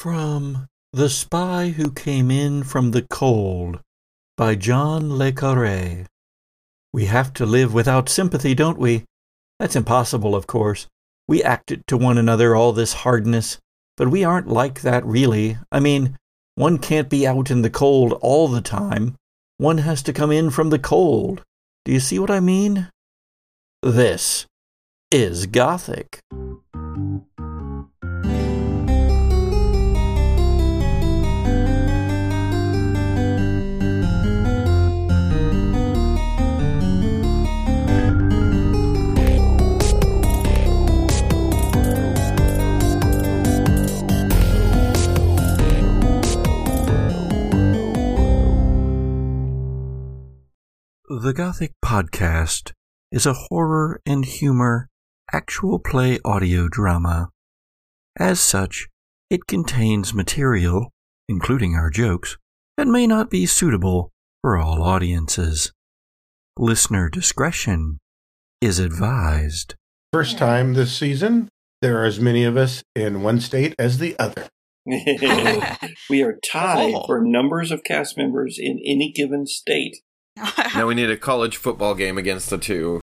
[0.00, 3.80] From The Spy Who Came In From the Cold
[4.34, 6.06] by John Le Carre.
[6.90, 9.04] We have to live without sympathy, don't we?
[9.58, 10.86] That's impossible, of course.
[11.28, 13.58] We act it to one another, all this hardness,
[13.98, 15.58] but we aren't like that really.
[15.70, 16.16] I mean,
[16.54, 19.16] one can't be out in the cold all the time.
[19.58, 21.42] One has to come in from the cold.
[21.84, 22.88] Do you see what I mean?
[23.82, 24.46] This
[25.10, 26.20] is Gothic.
[51.12, 52.70] The Gothic Podcast
[53.10, 54.86] is a horror and humor
[55.32, 57.30] actual play audio drama.
[58.16, 58.86] As such,
[59.28, 60.92] it contains material,
[61.28, 62.36] including our jokes,
[62.76, 65.72] that may not be suitable for all audiences.
[66.56, 67.98] Listener discretion
[68.60, 69.74] is advised.
[70.12, 71.48] First time this season,
[71.82, 74.46] there are as many of us in one state as the other.
[76.08, 77.04] we are tied Oh.
[77.08, 79.96] for numbers of cast members in any given state.
[80.74, 83.00] Now we need a college football game against the two.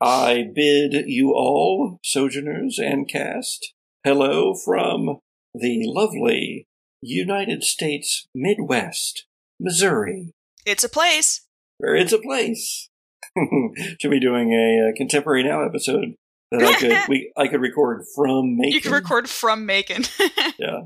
[0.00, 5.18] I bid you all, sojourners and cast, hello from
[5.54, 6.66] the lovely
[7.02, 9.26] United States Midwest,
[9.60, 10.32] Missouri,
[10.64, 11.42] it's a place.
[11.78, 12.88] where it's a place.
[14.00, 16.14] Should be doing a, uh contemporary now episode
[16.50, 18.72] that I could we I could record from Macon.
[18.72, 20.04] You can record from Macon.
[20.58, 20.80] Yeah,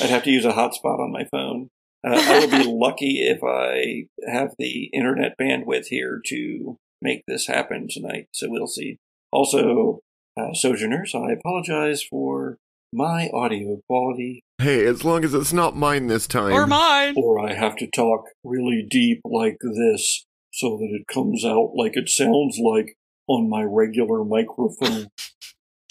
[0.00, 1.68] I'd have to use a hotspot on my phone.
[2.06, 7.46] Uh, I will be lucky if I have the internet bandwidth here to make this
[7.46, 8.26] happen tonight.
[8.32, 8.98] So we'll see.
[9.32, 10.00] Also,
[10.40, 12.56] uh, sojourners, I apologize for
[12.92, 16.52] my audio quality, Hey, as long as it's not mine this time.
[16.52, 17.14] or mine.
[17.16, 21.96] or I have to talk really deep like this so that it comes out like
[21.96, 22.96] it sounds like
[23.28, 25.08] on my regular microphone.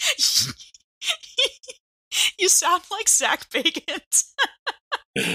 [2.38, 4.32] you sound like Zach Bagans.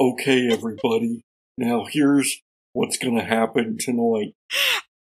[0.00, 1.22] okay, everybody.
[1.56, 2.40] Now here's
[2.72, 4.34] what's gonna happen tonight.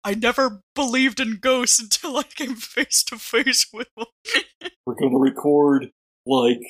[0.05, 4.07] I never believed in ghosts until I came face to face with them.
[4.85, 5.91] We're going to record
[6.27, 6.61] like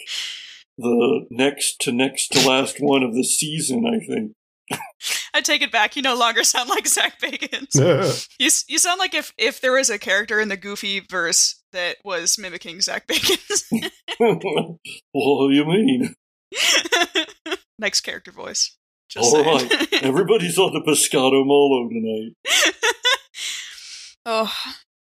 [0.76, 4.32] the next to next to last one of the season, I think.
[5.34, 5.96] I take it back.
[5.96, 8.28] You no longer sound like Zach Bagans.
[8.38, 11.96] You, you sound like if, if there was a character in the Goofy verse that
[12.04, 13.62] was mimicking Zach Bagans.
[14.18, 16.14] what do you mean?
[17.78, 18.76] Next character voice.
[19.08, 19.68] Just All saying.
[19.68, 22.74] right, everybody's on the Pescado Malo tonight.
[24.26, 24.52] oh,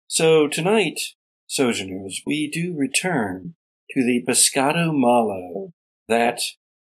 [0.08, 1.00] So tonight,
[1.48, 3.56] Sojourners, we do return
[3.92, 5.72] to the Pescado Malo,
[6.08, 6.40] that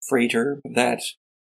[0.07, 1.01] freighter, that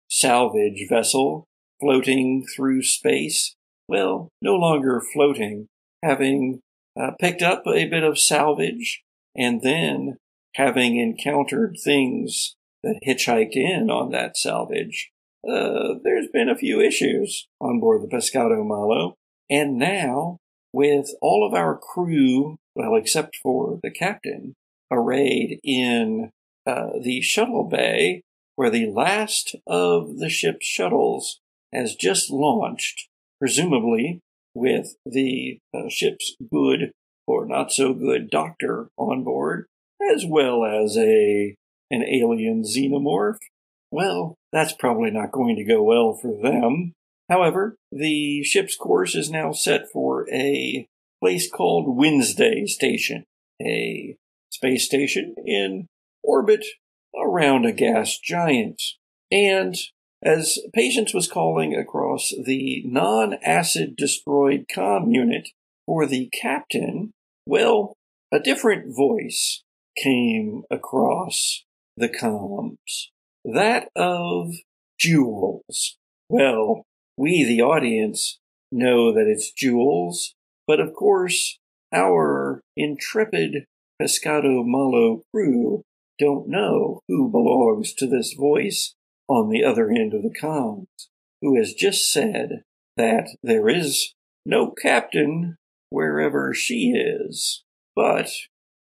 [0.09, 1.47] salvage vessel
[1.79, 3.55] floating through space.
[3.87, 5.67] Well, no longer floating,
[6.03, 6.61] having
[6.99, 9.03] uh, picked up a bit of salvage
[9.35, 10.17] and then
[10.55, 15.11] having encountered things that hitchhiked in on that salvage.
[15.47, 19.15] Uh, there's been a few issues on board the Pescado Malo.
[19.49, 20.37] And now,
[20.73, 24.55] with all of our crew, well, except for the captain,
[24.91, 26.31] arrayed in
[26.65, 28.21] uh, the shuttle bay,
[28.55, 31.39] where the last of the ship's shuttles
[31.75, 33.07] has just launched,
[33.39, 34.19] presumably
[34.53, 36.91] with the uh, ship's good
[37.27, 39.65] or not so good doctor on board,
[40.13, 41.55] as well as a
[41.91, 43.37] an alien xenomorph.
[43.91, 46.93] Well, that's probably not going to go well for them.
[47.29, 50.85] However, the ship's course is now set for a
[51.21, 53.23] place called Wednesday Station,
[53.61, 54.15] a
[54.51, 55.87] space station in
[56.23, 56.65] orbit
[57.17, 58.81] around a gas giant.
[59.31, 59.75] And
[60.23, 65.49] as Patience was calling across the non acid destroyed comm unit
[65.85, 67.11] for the captain,
[67.45, 67.93] well,
[68.31, 69.63] a different voice
[69.97, 71.63] came across
[71.95, 73.09] the comms.
[73.43, 74.55] That of
[74.99, 75.97] Jules.
[76.29, 76.83] Well,
[77.17, 78.39] we, the audience,
[78.71, 80.33] know that it's Jules,
[80.67, 81.57] but of course,
[81.93, 83.65] our intrepid
[84.01, 85.83] Pescado Malo crew
[86.19, 88.95] don't know who belongs to this voice
[89.27, 90.87] on the other end of the comms,
[91.41, 92.63] who has just said
[92.97, 94.13] that there is
[94.45, 95.57] no captain
[95.89, 97.63] wherever she is.
[97.95, 98.29] But,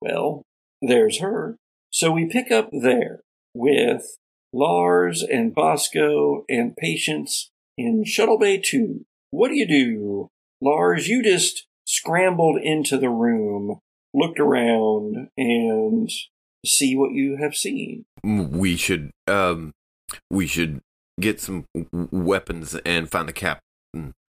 [0.02, 0.44] well,
[0.82, 1.58] there's her.
[1.92, 3.22] So we pick up there
[3.54, 4.18] with
[4.52, 9.06] Lars and Bosco and Patience in Shuttle Bay 2.
[9.32, 10.30] What do you do?
[10.62, 13.80] Lars, you just scrambled into the room
[14.14, 16.10] looked around and
[16.66, 18.06] see what you have seen.
[18.24, 19.74] We should um
[20.30, 20.82] we should
[21.20, 23.60] get some w- weapons and find the cap.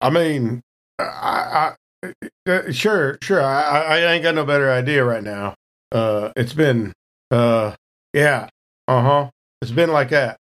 [0.02, 0.62] I mean,
[1.00, 1.74] I,
[2.04, 2.14] I
[2.48, 3.42] uh, sure, sure.
[3.42, 5.56] I, I I ain't got no better idea right now.
[5.92, 6.94] Uh, it's been,
[7.32, 7.76] uh,
[8.14, 8.50] yeah,
[8.88, 9.30] uh huh.
[9.62, 10.38] It's been like that.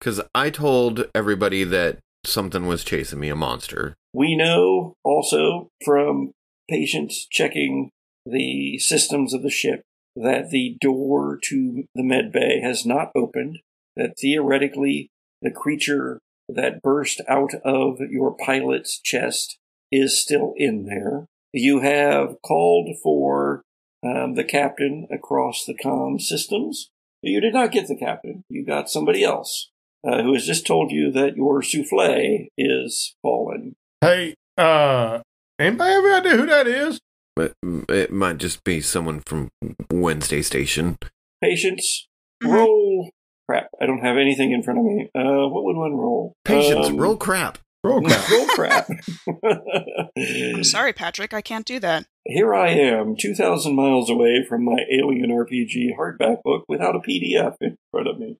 [0.00, 3.94] Cuz I told everybody that something was chasing me, a monster.
[4.12, 6.32] We know also from
[6.70, 7.90] Patience checking
[8.24, 9.82] the systems of the ship
[10.14, 13.60] that the door to the med bay has not opened,
[13.96, 15.10] that theoretically
[15.40, 19.58] the creature that burst out of your pilot's chest
[19.90, 21.26] is still in there.
[21.52, 23.62] You have called for
[24.04, 26.90] um, the captain across the comm systems.
[27.22, 28.42] You did not get the captain.
[28.48, 29.70] You got somebody else
[30.06, 33.74] uh, who has just told you that your souffle is fallen.
[34.00, 35.20] Hey, uh,
[35.58, 37.00] anybody have any idea who that is?
[37.36, 37.52] But
[37.88, 39.48] it might just be someone from
[39.90, 40.98] Wednesday Station.
[41.42, 42.08] Patience,
[42.42, 42.52] Mhm.
[42.52, 43.10] roll.
[43.48, 45.10] Crap, I don't have anything in front of me.
[45.14, 46.32] Uh, what would one roll?
[46.44, 47.58] Patience, Um, roll crap.
[47.84, 48.28] Roll crap.
[48.30, 48.88] roll crap.
[50.56, 51.34] I'm sorry, Patrick.
[51.34, 52.06] I can't do that.
[52.24, 57.56] Here I am, 2,000 miles away from my Alien RPG hardback book without a PDF
[57.60, 58.38] in front of me.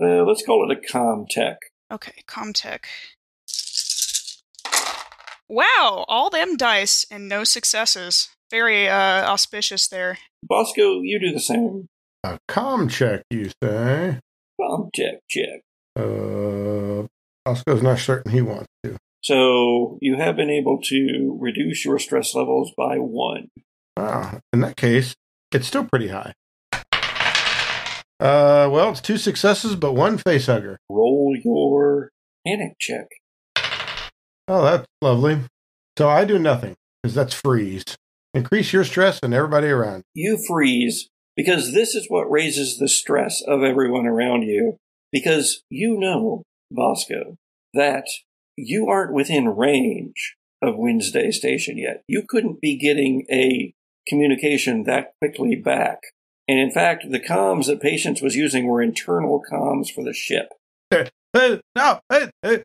[0.00, 1.56] Uh, let's call it a Comtech.
[1.90, 2.84] Okay, Comtech.
[5.48, 8.28] Wow, all them dice and no successes.
[8.50, 10.18] Very uh, auspicious there.
[10.42, 11.88] Bosco, you do the same.
[12.24, 14.20] A com check, you say?
[14.60, 15.20] Comtech check.
[15.28, 15.60] Check.
[15.98, 17.06] Uh,
[17.44, 18.96] Oscar's not certain he wants to.
[19.22, 23.48] So you have been able to reduce your stress levels by one.
[23.96, 25.14] Ah, in that case,
[25.50, 26.32] it's still pretty high.
[28.20, 30.78] Uh, well, it's two successes, but one face hugger.
[30.88, 32.10] Roll your
[32.46, 33.06] panic check.
[34.46, 35.40] Oh, that's lovely.
[35.98, 37.84] So I do nothing because that's freeze.
[38.32, 40.04] Increase your stress and everybody around.
[40.14, 44.76] You freeze because this is what raises the stress of everyone around you.
[45.10, 47.36] Because you know, Bosco,
[47.74, 48.06] that
[48.56, 52.02] you aren't within range of Wednesday Station yet.
[52.06, 53.74] You couldn't be getting a
[54.08, 55.98] communication that quickly back.
[56.48, 60.48] And in fact, the comms that Patience was using were internal comms for the ship.
[60.90, 62.62] Hey, no, hey, hey,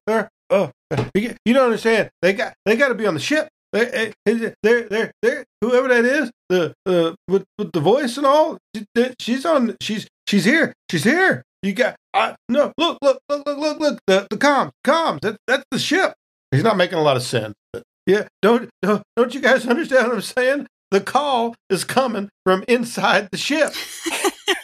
[0.49, 0.71] oh,
[1.15, 2.09] you don't understand.
[2.21, 3.47] They got, they got to be on the ship.
[3.73, 8.25] They, they, they're, they're, they're, whoever that is, the, uh, with, with the voice and
[8.25, 8.85] all, she-
[9.19, 11.43] she's on, she's, she's here, she's here.
[11.61, 15.37] You got, I, no, look, look, look, look, look, look, the, the comms, comms, that,
[15.47, 16.13] that's the ship.
[16.51, 17.53] He's not making a lot of sense.
[17.73, 20.67] But yeah, don't, don't, don't you guys understand what I'm saying?
[20.91, 23.73] The call is coming from inside the ship.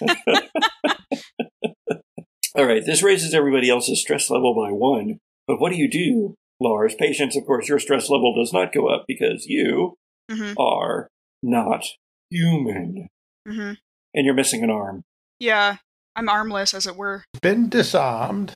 [2.55, 5.19] All right, this raises everybody else's stress level by one.
[5.47, 6.95] But what do you do, Lars?
[6.95, 9.95] Patience, of course, your stress level does not go up because you
[10.31, 11.09] hmm are
[11.41, 11.85] not
[12.29, 13.07] human.
[13.47, 13.73] hmm
[14.13, 15.03] And you're missing an arm.
[15.39, 15.77] Yeah,
[16.15, 17.25] I'm armless, as it were.
[17.41, 18.53] Been disarmed.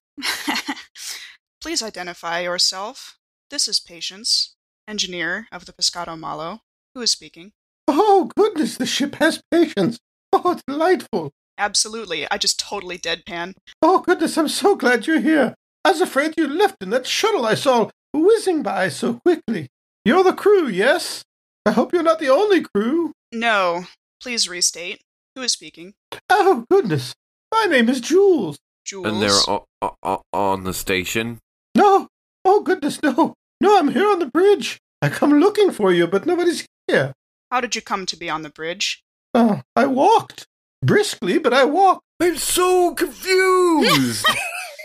[1.61, 3.17] Please identify yourself.
[3.49, 4.55] This is Patience,
[4.87, 6.61] engineer of the Pescado Malo,
[6.93, 7.51] who is speaking.
[7.87, 9.97] Oh, goodness, the ship has patience.
[10.33, 11.31] Oh, delightful.
[11.57, 13.55] Absolutely, I just totally deadpan.
[13.81, 15.55] Oh, goodness, I'm so glad you're here.
[15.87, 19.69] I was afraid you left in that shuttle I saw whizzing by so quickly.
[20.03, 21.23] You're the crew, yes?
[21.65, 23.13] I hope you're not the only crew.
[23.31, 23.85] No,
[24.21, 24.99] please restate.
[25.35, 25.93] Who is speaking?
[26.29, 27.15] Oh, goodness.
[27.53, 28.57] My name is Jules.
[28.83, 29.05] Jules.
[29.07, 31.39] And they're o- o- o- on the station.
[31.73, 32.09] No.
[32.43, 33.35] Oh, goodness, no.
[33.61, 34.79] No, I'm here on the bridge.
[35.01, 37.13] I come looking for you, but nobody's here.
[37.49, 39.03] How did you come to be on the bridge?
[39.33, 40.47] Oh, I walked.
[40.83, 42.01] Briskly, but I walked.
[42.19, 44.25] I'm so confused.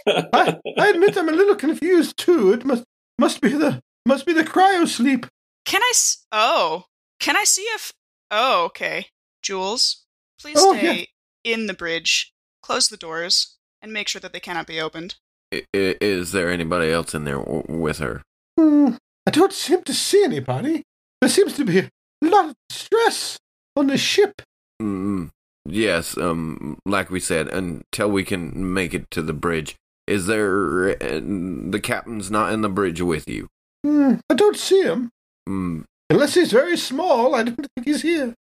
[0.06, 2.52] I, I admit I'm a little confused too.
[2.52, 2.84] It must
[3.18, 5.26] must be the must be the cryo sleep.
[5.64, 5.90] Can I?
[5.94, 6.84] S- oh,
[7.20, 7.92] can I see if?
[8.30, 9.06] Oh, okay.
[9.42, 10.04] Jules,
[10.40, 11.08] please Oh, stay
[11.44, 12.32] in the bridge.
[12.62, 15.16] Close the doors and make sure that they cannot be opened.
[15.52, 18.22] I- i- Is there anybody else in there w- with her?
[18.58, 18.94] Hmm,
[19.26, 20.82] I don't seem to see anybody.
[21.20, 21.90] There seems to be a
[22.22, 23.36] lot of stress
[23.76, 24.42] on the ship.
[24.80, 25.30] Mm,
[25.66, 29.76] yes, um, like we said, until we can make it to the bridge.
[30.12, 33.48] Is there uh, the captain's not in the bridge with you?
[33.84, 35.10] Hmm, I don't see him.
[35.48, 38.34] Mm, Unless he's very small, I don't think he's here.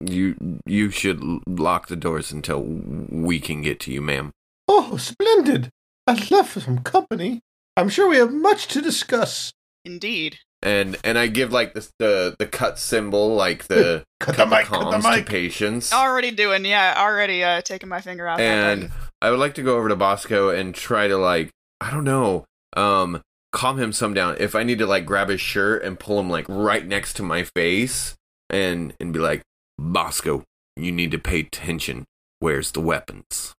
[0.00, 0.34] you
[0.66, 4.32] you should lock the doors until we can get to you, ma'am.
[4.68, 5.70] Oh, splendid.
[6.06, 7.40] I'd love for some company.
[7.76, 9.52] I'm sure we have much to discuss.
[9.84, 10.38] Indeed.
[10.62, 14.66] And and I give like the the, the cut symbol, like the Cut the mic,
[14.66, 15.26] cut the comms to mic.
[15.26, 15.92] patience.
[15.92, 18.38] Already doing, yeah, already uh, taking my finger out.
[18.38, 18.96] that and button.
[19.22, 21.50] I would like to go over to Bosco and try to like
[21.80, 22.44] I don't know,
[22.76, 24.36] um, calm him some down.
[24.38, 27.22] If I need to like grab his shirt and pull him like right next to
[27.22, 28.14] my face
[28.50, 29.42] and and be like,
[29.78, 30.42] Bosco,
[30.76, 32.04] you need to pay attention.
[32.40, 33.54] Where's the weapons?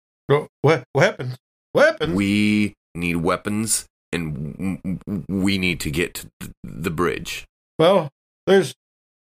[0.62, 1.38] What weapons?
[1.74, 2.14] Weapons?
[2.14, 7.46] We need weapons, and w- w- we need to get to th- the bridge.
[7.80, 8.10] well,
[8.46, 8.74] there's,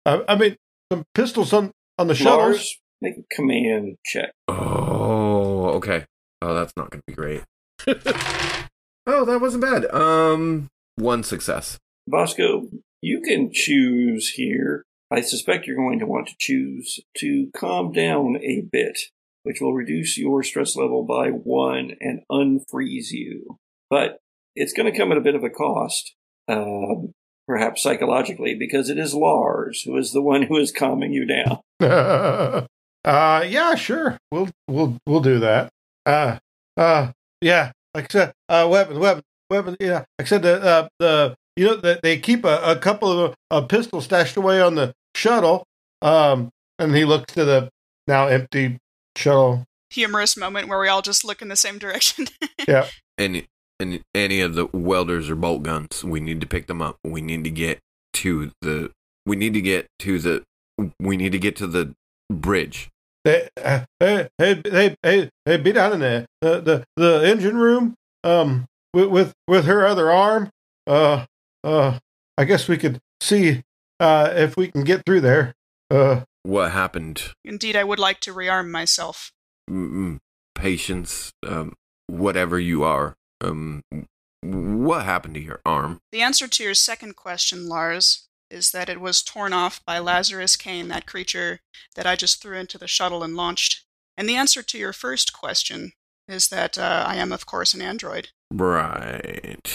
[0.05, 0.55] I, I mean,
[0.91, 2.39] some pistols on on the shuttles.
[2.39, 4.31] Lars, make a command check.
[4.47, 6.05] Oh, okay.
[6.43, 7.43] Oh, that's not going to be great.
[9.07, 9.85] oh, that wasn't bad.
[9.93, 11.79] Um, one success.
[12.05, 12.67] Bosco,
[13.01, 14.83] you can choose here.
[15.09, 18.99] I suspect you're going to want to choose to calm down a bit,
[19.43, 23.57] which will reduce your stress level by one and unfreeze you.
[23.89, 24.17] But
[24.53, 26.13] it's going to come at a bit of a cost,
[26.49, 27.13] um,
[27.47, 31.59] perhaps psychologically, because it is Lars who is the one who is calming you down.
[33.05, 34.17] uh, yeah, sure.
[34.29, 35.69] We'll we'll we'll do that.
[36.05, 36.37] Uh,
[36.77, 37.71] uh, yeah.
[37.93, 39.77] Like I said, uh, weapons, weapons, weapons.
[39.79, 43.11] Yeah, like I said, the uh, the you know that they keep a, a couple
[43.11, 45.65] of uh, pistols stashed away on the shuttle.
[46.01, 47.69] Um, and he looks to the
[48.07, 48.77] now empty
[49.15, 49.65] shuttle.
[49.91, 52.27] Humorous moment where we all just look in the same direction.
[52.65, 52.87] Yeah.
[53.17, 53.47] Any,
[53.81, 56.95] any, any of the welders or bolt guns, we need to pick them up.
[57.03, 57.79] We need to get
[58.13, 58.91] to the.
[59.25, 60.43] We need to get to the.
[60.97, 61.93] We need to get to the
[62.31, 62.89] bridge.
[63.23, 66.25] Hey, uh, hey, hey, hey, hey, hey, be down in there.
[66.41, 67.95] The the the engine room.
[68.23, 70.49] Um, with with with her other arm.
[70.85, 71.25] Uh,
[71.63, 71.99] uh,
[72.37, 73.63] I guess we could see
[73.99, 75.53] uh if we can get through there.
[75.89, 77.33] Uh, What happened?
[77.45, 79.31] Indeed, I would like to rearm myself.
[79.69, 80.19] Mm,
[80.55, 81.73] patience, um,
[82.07, 83.15] whatever you are.
[83.41, 83.83] Um,
[84.41, 85.99] what happened to your arm?
[86.11, 90.55] The answer to your second question, Lars, is that it was torn off by Lazarus
[90.55, 91.59] Kane, that creature
[91.95, 93.83] that I just threw into the shuttle and launched.
[94.15, 95.93] And the answer to your first question
[96.27, 98.29] is that uh, I am, of course, an android.
[98.51, 99.67] Right.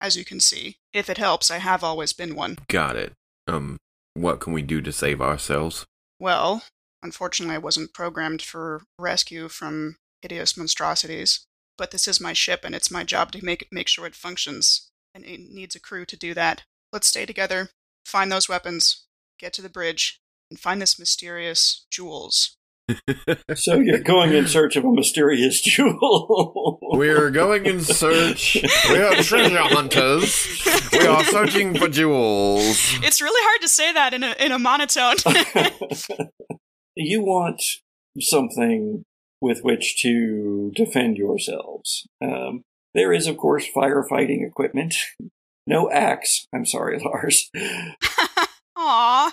[0.00, 2.58] As you can see, if it helps, I have always been one.
[2.68, 3.12] Got it.
[3.48, 3.76] Um,
[4.14, 5.84] what can we do to save ourselves?
[6.20, 6.62] Well,
[7.02, 11.46] unfortunately, I wasn't programmed for rescue from hideous monstrosities.
[11.78, 14.90] But this is my ship, and it's my job to make make sure it functions.
[15.14, 16.62] And it needs a crew to do that.
[16.92, 17.70] Let's stay together,
[18.04, 19.06] find those weapons,
[19.38, 20.20] get to the bridge,
[20.50, 22.56] and find this mysterious jewels.
[23.54, 26.78] So you're going in search of a mysterious jewel.
[26.92, 28.56] We're going in search.
[28.88, 30.66] We are treasure hunters.
[30.92, 32.76] We are searching for jewels.
[33.02, 35.16] It's really hard to say that in a in a monotone.
[36.96, 37.62] you want
[38.20, 39.04] something
[39.40, 42.06] with which to defend yourselves.
[42.22, 42.62] Um,
[42.94, 44.94] there is, of course, firefighting equipment.
[45.66, 46.46] No axe.
[46.54, 47.50] I'm sorry, Lars.
[48.74, 49.32] Aw,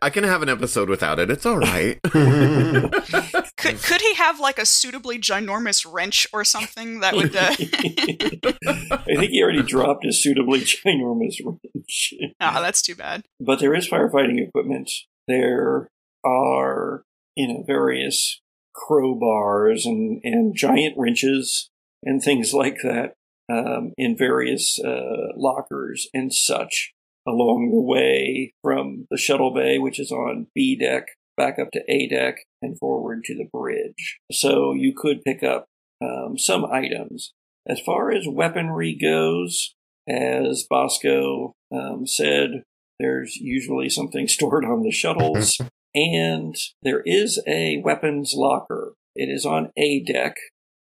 [0.00, 1.30] I can have an episode without it.
[1.30, 2.00] It's all right.
[2.12, 7.34] could could he have like a suitably ginormous wrench or something that would?
[7.34, 7.50] Uh...
[7.50, 12.14] I think he already dropped his suitably ginormous wrench.
[12.40, 13.24] Ah, that's too bad.
[13.40, 14.90] But there is firefighting equipment.
[15.26, 15.88] There
[16.24, 17.02] are,
[17.34, 18.40] you know, various
[18.74, 21.68] crowbars and, and giant wrenches
[22.04, 23.14] and things like that
[23.50, 26.92] um, in various uh, lockers and such
[27.26, 31.06] along the way from the shuttle bay, which is on B deck,
[31.36, 34.18] back up to A deck and forward to the bridge.
[34.30, 35.66] So you could pick up
[36.02, 37.32] um, some items.
[37.66, 39.74] As far as weaponry goes,
[40.08, 42.64] as Bosco um, said,
[42.98, 45.60] there's usually something stored on the shuttles,
[45.94, 48.94] and there is a weapons locker.
[49.14, 50.36] It is on A deck.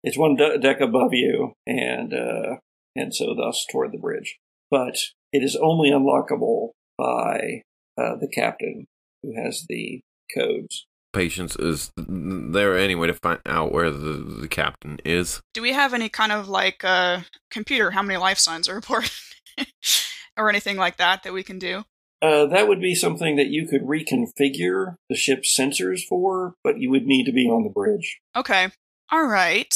[0.03, 2.57] It's one de- deck above you, and uh,
[2.95, 4.37] and so thus toward the bridge.
[4.69, 4.97] But
[5.31, 7.61] it is only unlockable by
[7.97, 8.87] uh, the captain,
[9.23, 10.01] who has the
[10.35, 10.85] codes.
[11.13, 15.41] Patience is there any way to find out where the, the captain is?
[15.53, 17.91] Do we have any kind of like uh, computer?
[17.91, 19.11] How many life signs are reported,
[20.37, 21.85] or anything like that that we can do?
[22.21, 26.89] Uh, that would be something that you could reconfigure the ship's sensors for, but you
[26.89, 28.19] would need to be on the bridge.
[28.35, 28.69] Okay.
[29.09, 29.73] All right.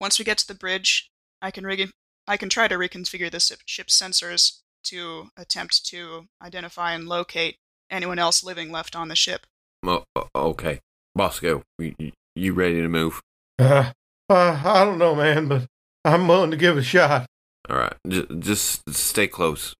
[0.00, 1.10] Once we get to the bridge,
[1.40, 1.90] I can re-
[2.28, 7.56] I can try to reconfigure the ship's sensors to attempt to identify and locate
[7.90, 9.46] anyone else living left on the ship.
[9.84, 10.04] Oh,
[10.36, 10.80] okay.
[11.16, 13.20] Bosco, you, you ready to move?
[13.58, 13.90] uh,
[14.30, 15.66] uh, I don't know, man, but
[16.04, 17.26] I'm willing to give it a shot.
[17.68, 17.96] All right.
[18.06, 19.74] J- just stay close.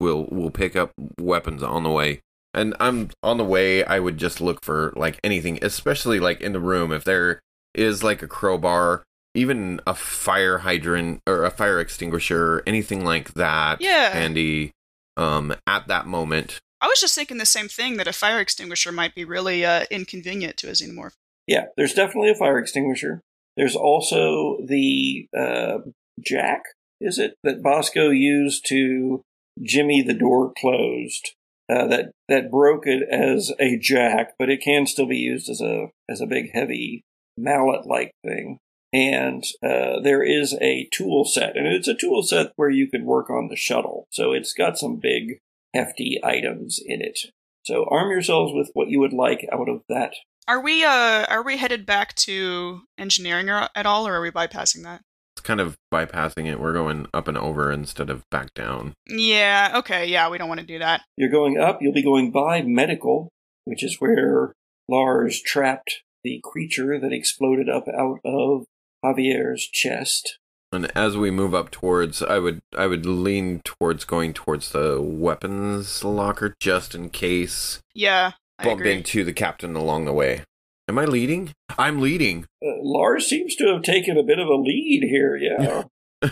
[0.00, 2.22] We'll we'll pick up weapons on the way.
[2.52, 3.84] And I'm on the way.
[3.84, 6.92] I would just look for like anything, especially like in the room.
[6.92, 7.40] If there
[7.74, 9.02] is like a crowbar,
[9.34, 14.10] even a fire hydrant or a fire extinguisher, anything like that, Yeah.
[14.10, 14.72] handy.
[15.16, 18.90] Um, at that moment, I was just thinking the same thing that a fire extinguisher
[18.92, 21.14] might be really uh, inconvenient to a xenomorph.
[21.46, 23.20] Yeah, there's definitely a fire extinguisher.
[23.56, 25.78] There's also the uh,
[26.20, 26.62] jack,
[27.00, 29.22] is it, that Bosco used to
[29.62, 31.30] jimmy the door closed
[31.70, 35.60] uh, that that broke it as a jack, but it can still be used as
[35.60, 37.02] a as a big heavy
[37.36, 38.58] mallet like thing.
[38.92, 43.02] And uh, there is a tool set, and it's a tool set where you could
[43.02, 44.06] work on the shuttle.
[44.10, 45.38] So it's got some big,
[45.74, 47.18] hefty items in it.
[47.64, 50.12] So arm yourselves with what you would like out of that.
[50.46, 54.84] Are we uh are we headed back to engineering at all, or are we bypassing
[54.84, 55.00] that?
[55.36, 56.60] It's kind of bypassing it.
[56.60, 58.92] We're going up and over instead of back down.
[59.08, 59.72] Yeah.
[59.76, 60.06] Okay.
[60.06, 61.00] Yeah, we don't want to do that.
[61.16, 63.30] You're going up, you'll be going by medical,
[63.64, 64.52] which is where
[64.88, 68.64] Lars trapped the creature that exploded up out of
[69.04, 70.38] Javier's chest.
[70.72, 75.00] And as we move up towards, I would I would lean towards going towards the
[75.00, 78.94] weapons locker just in case Yeah, I bump agree.
[78.94, 80.42] into the captain along the way.
[80.88, 81.52] Am I leading?
[81.78, 82.44] I'm leading.
[82.62, 85.84] Uh, Lars seems to have taken a bit of a lead here, yeah.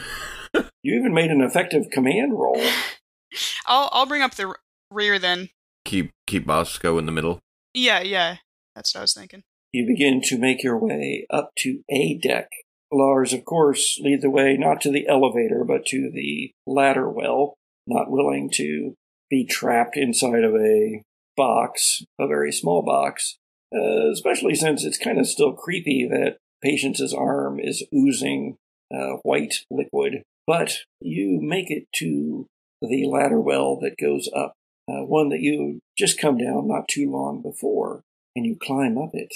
[0.82, 2.60] you even made an effective command roll.
[3.66, 4.54] I'll I'll bring up the
[4.90, 5.50] rear then.
[5.84, 7.38] keep keep Bosco in the middle.
[7.74, 8.36] Yeah, yeah.
[8.74, 9.42] That's what I was thinking.
[9.72, 12.50] You begin to make your way up to A deck.
[12.92, 17.54] Lars, of course, lead the way not to the elevator, but to the ladder well,
[17.86, 18.94] not willing to
[19.30, 21.02] be trapped inside of a
[21.38, 23.38] box, a very small box,
[23.74, 28.56] uh, especially since it's kind of still creepy that Patience's arm is oozing
[28.94, 30.22] uh, white liquid.
[30.46, 32.46] But you make it to
[32.82, 34.52] the ladder well that goes up,
[34.86, 38.02] uh, one that you just come down not too long before,
[38.36, 39.32] and you climb up it.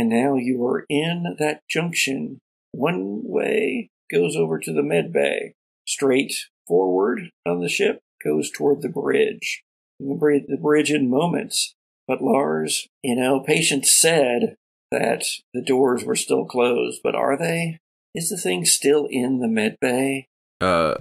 [0.00, 2.38] And now you are in that junction.
[2.72, 5.52] One way goes over to the med bay.
[5.86, 6.32] Straight
[6.66, 9.62] forward on the ship goes toward the bridge.
[9.98, 11.74] The bridge, the bridge in moments.
[12.08, 14.54] But Lars, you know, Patience said
[14.90, 17.76] that the doors were still closed, but are they?
[18.14, 20.28] Is the thing still in the med bay?
[20.62, 20.94] Uh,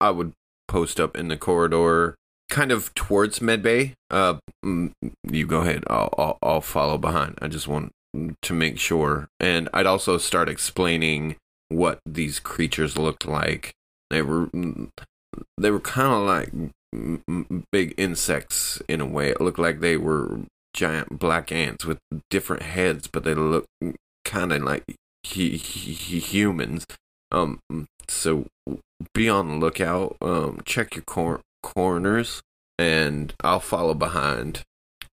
[0.00, 0.32] I would
[0.66, 2.14] post up in the corridor,
[2.48, 3.92] kind of towards medbay.
[4.10, 4.92] Uh, mm,
[5.30, 5.84] you go ahead.
[5.88, 7.38] I'll, I'll I'll follow behind.
[7.42, 7.92] I just want
[8.42, 11.36] to make sure, and I'd also start explaining
[11.68, 13.72] what these creatures looked like.
[14.10, 14.90] They were mm,
[15.58, 16.52] they were kind of like
[16.94, 19.30] mm, mm, big insects in a way.
[19.30, 20.40] It looked like they were
[20.74, 21.98] giant black ants with
[22.30, 23.66] different heads, but they look
[24.24, 24.84] kind of like
[25.24, 26.86] humans.
[27.32, 27.58] Um,
[28.08, 28.46] so
[29.14, 30.16] be on the lookout.
[30.20, 32.42] Um, check your cor- corners,
[32.78, 34.62] and I'll follow behind.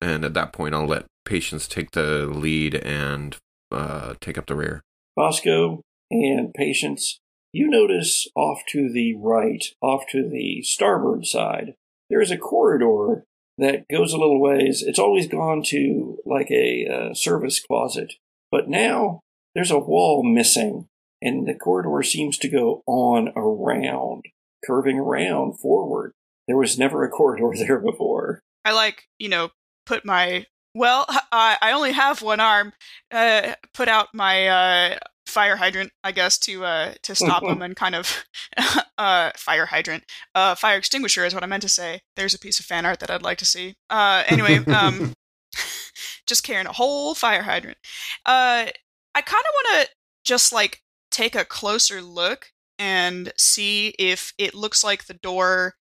[0.01, 3.37] And at that point, I'll let Patience take the lead and
[3.71, 4.81] uh, take up the rear.
[5.15, 7.19] Bosco and Patience,
[7.51, 11.75] you notice off to the right, off to the starboard side,
[12.09, 13.23] there is a corridor
[13.57, 14.83] that goes a little ways.
[14.85, 18.13] It's always gone to like a uh, service closet,
[18.51, 19.21] but now
[19.55, 20.87] there's a wall missing,
[21.21, 24.25] and the corridor seems to go on around,
[24.65, 26.11] curving around forward.
[26.47, 28.41] There was never a corridor there before.
[28.65, 29.49] I like, you know,
[29.85, 32.73] put my well, I I only have one arm.
[33.11, 37.75] Uh, put out my uh, fire hydrant, I guess, to uh, to stop them and
[37.75, 38.23] kind of
[38.97, 40.03] uh, fire hydrant,
[40.35, 42.01] uh, fire extinguisher is what I meant to say.
[42.15, 43.75] There's a piece of fan art that I'd like to see.
[43.89, 45.13] Uh, anyway, um,
[46.27, 47.77] just carrying a whole fire hydrant.
[48.25, 48.67] Uh,
[49.15, 50.81] I kind of want to just like
[51.11, 55.75] take a closer look and see if it looks like the door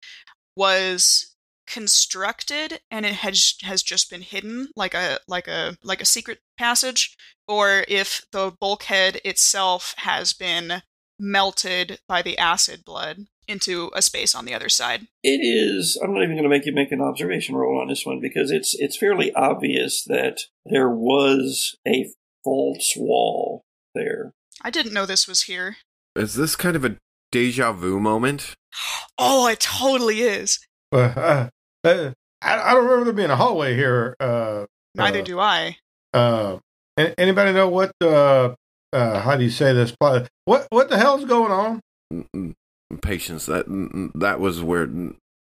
[0.56, 1.29] was
[1.70, 6.40] constructed and it has has just been hidden like a like a like a secret
[6.58, 10.82] passage or if the bulkhead itself has been
[11.18, 15.06] melted by the acid blood into a space on the other side.
[15.22, 16.00] It is.
[16.02, 18.50] I'm not even going to make you make an observation roll on this one because
[18.50, 22.10] it's it's fairly obvious that there was a
[22.44, 23.62] false wall
[23.94, 24.32] there.
[24.62, 25.76] I didn't know this was here.
[26.16, 26.96] Is this kind of a
[27.30, 28.54] deja vu moment?
[29.22, 30.60] Oh, it totally is.
[30.90, 31.50] Well,
[31.84, 32.10] uh,
[32.42, 34.16] I, I don't remember there being a hallway here.
[34.20, 35.76] Uh, Neither Uh, do I.
[36.14, 36.58] uh,
[36.96, 37.92] anybody know what?
[38.02, 38.54] Uh,
[38.92, 39.94] uh, how do you say this?
[39.98, 40.28] What
[40.70, 41.80] what the hell's going on?
[42.12, 42.54] Mm, mm,
[43.02, 43.46] Patience.
[43.46, 44.88] That mm, that was where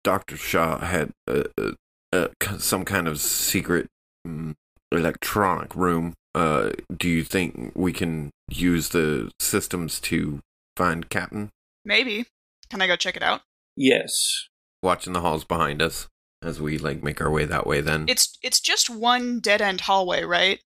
[0.02, 1.72] Doctor Shaw had uh, uh,
[2.12, 3.88] uh, some kind of secret
[4.26, 4.54] mm,
[4.90, 6.14] electronic room.
[6.34, 10.40] Uh, do you think we can use the systems to
[10.76, 11.50] find Captain?
[11.84, 12.26] Maybe.
[12.70, 13.42] Can I go check it out?
[13.76, 14.48] Yes.
[14.82, 16.08] Watching the halls behind us
[16.44, 17.80] as we like make our way that way.
[17.80, 20.60] Then It's it's just one dead end hallway, right?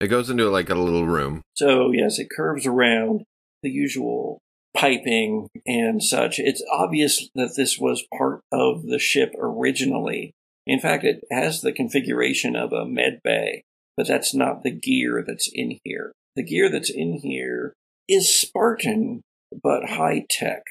[0.00, 1.40] it goes into like a little room.
[1.54, 3.22] So yes, it curves around
[3.62, 4.38] the usual
[4.76, 6.38] piping and such.
[6.38, 10.32] It's obvious that this was part of the ship originally.
[10.66, 13.62] In fact, it has the configuration of a med bay,
[13.96, 16.12] but that's not the gear that's in here.
[16.36, 17.72] The gear that's in here
[18.08, 19.22] is Spartan,
[19.62, 20.62] but high tech.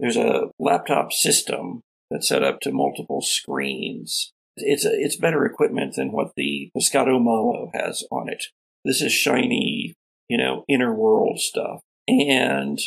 [0.00, 1.80] There's a laptop system
[2.12, 4.32] that's set up to multiple screens.
[4.56, 8.44] it's a, it's better equipment than what the Pescado Malo has on it.
[8.84, 9.94] This is shiny,
[10.28, 12.78] you know, inner world stuff, and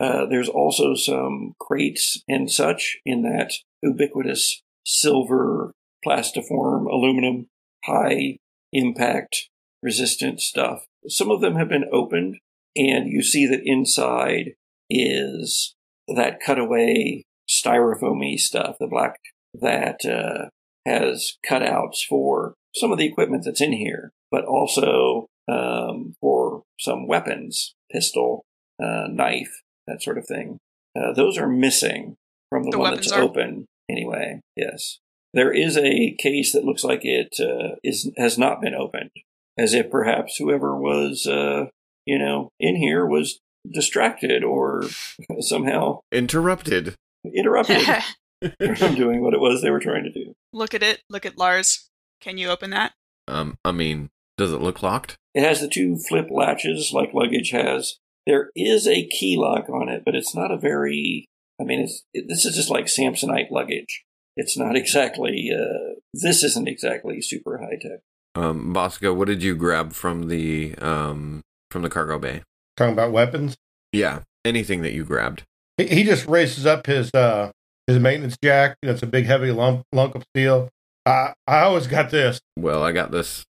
[0.00, 7.46] uh, there's also some crates and such in that ubiquitous silver plastiform aluminum
[7.84, 8.36] high
[8.72, 9.48] impact
[9.82, 10.84] resistant stuff.
[11.08, 12.38] Some of them have been opened,
[12.76, 14.54] and you see that inside
[14.90, 15.74] is
[16.08, 17.24] that cutaway
[17.64, 19.16] styrofoamy stuff, the black
[19.54, 20.48] that uh,
[20.86, 27.06] has cutouts for some of the equipment that's in here, but also um, for some
[27.06, 28.44] weapons, pistol,
[28.82, 30.58] uh, knife, that sort of thing.
[30.98, 32.16] Uh, those are missing
[32.50, 33.22] from the, The one that's are?
[33.22, 33.66] open.
[33.88, 34.98] Anyway, yes,
[35.34, 39.10] there is a case that looks like it uh, is has not been opened,
[39.58, 41.66] as if perhaps whoever was, uh,
[42.06, 44.84] you know, in here was distracted or
[45.40, 46.94] somehow Interrupted.
[47.34, 47.80] Interrupted
[48.76, 50.34] from doing what it was they were trying to do.
[50.52, 51.02] look at it.
[51.08, 51.88] Look at Lars.
[52.20, 52.92] Can you open that?
[53.28, 55.16] Um, I mean, does it look locked?
[55.34, 57.96] It has the two flip latches like luggage has.
[58.26, 61.26] There is a key lock on it, but it's not a very.
[61.60, 64.04] I mean, it's it, this is just like Samsonite luggage.
[64.36, 65.50] It's not exactly.
[65.54, 68.00] Uh, this isn't exactly super high tech.
[68.34, 72.42] Um, Bosco, what did you grab from the um from the cargo bay?
[72.76, 73.56] Talking about weapons.
[73.92, 75.44] Yeah, anything that you grabbed.
[75.76, 77.50] He, he just raises up his uh
[77.86, 78.76] his maintenance jack.
[78.82, 80.68] You know, it's a big heavy lump lunk of steel.
[81.06, 82.40] I I always got this.
[82.58, 83.44] Well, I got this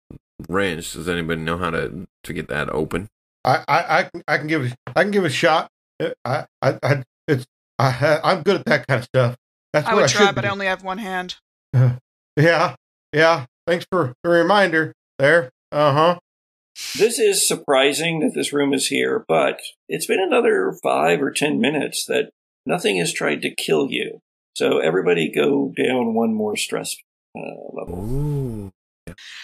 [0.49, 0.93] wrench.
[0.93, 3.09] Does anybody know how to to get that open?
[3.45, 5.69] I I I can, I can give I can give a shot.
[6.25, 7.47] I I, I it's
[7.79, 9.37] I I'm good at that kind of stuff.
[9.73, 10.49] That's I would I try, but be.
[10.49, 11.37] I only have one hand.
[12.35, 12.77] Yeah,
[13.13, 13.45] yeah.
[13.67, 15.51] Thanks for the reminder there.
[15.71, 16.19] Uh huh.
[16.97, 21.61] This is surprising that this room is here, but it's been another five or ten
[21.61, 22.31] minutes that
[22.67, 24.21] nothing has tried to kill you.
[24.55, 26.97] So everybody go down one more stress
[27.37, 27.41] uh,
[27.73, 28.05] level.
[28.05, 28.73] Ooh,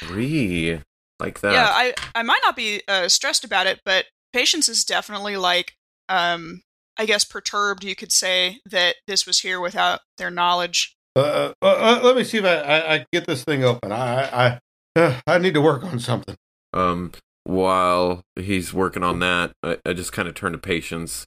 [0.03, 0.81] three
[1.19, 1.53] like that.
[1.53, 5.75] Yeah, I I might not be uh, stressed about it, but patience is definitely like
[6.09, 6.63] um
[6.99, 7.85] I guess perturbed.
[7.85, 10.97] You could say that this was here without their knowledge.
[11.17, 13.93] Uh, uh, uh, let me see if I, I, I get this thing open.
[13.93, 14.59] I I
[14.97, 16.37] uh, I need to work on something.
[16.73, 17.13] Um,
[17.45, 21.27] while he's working on that, I, I just kind of turn to patience.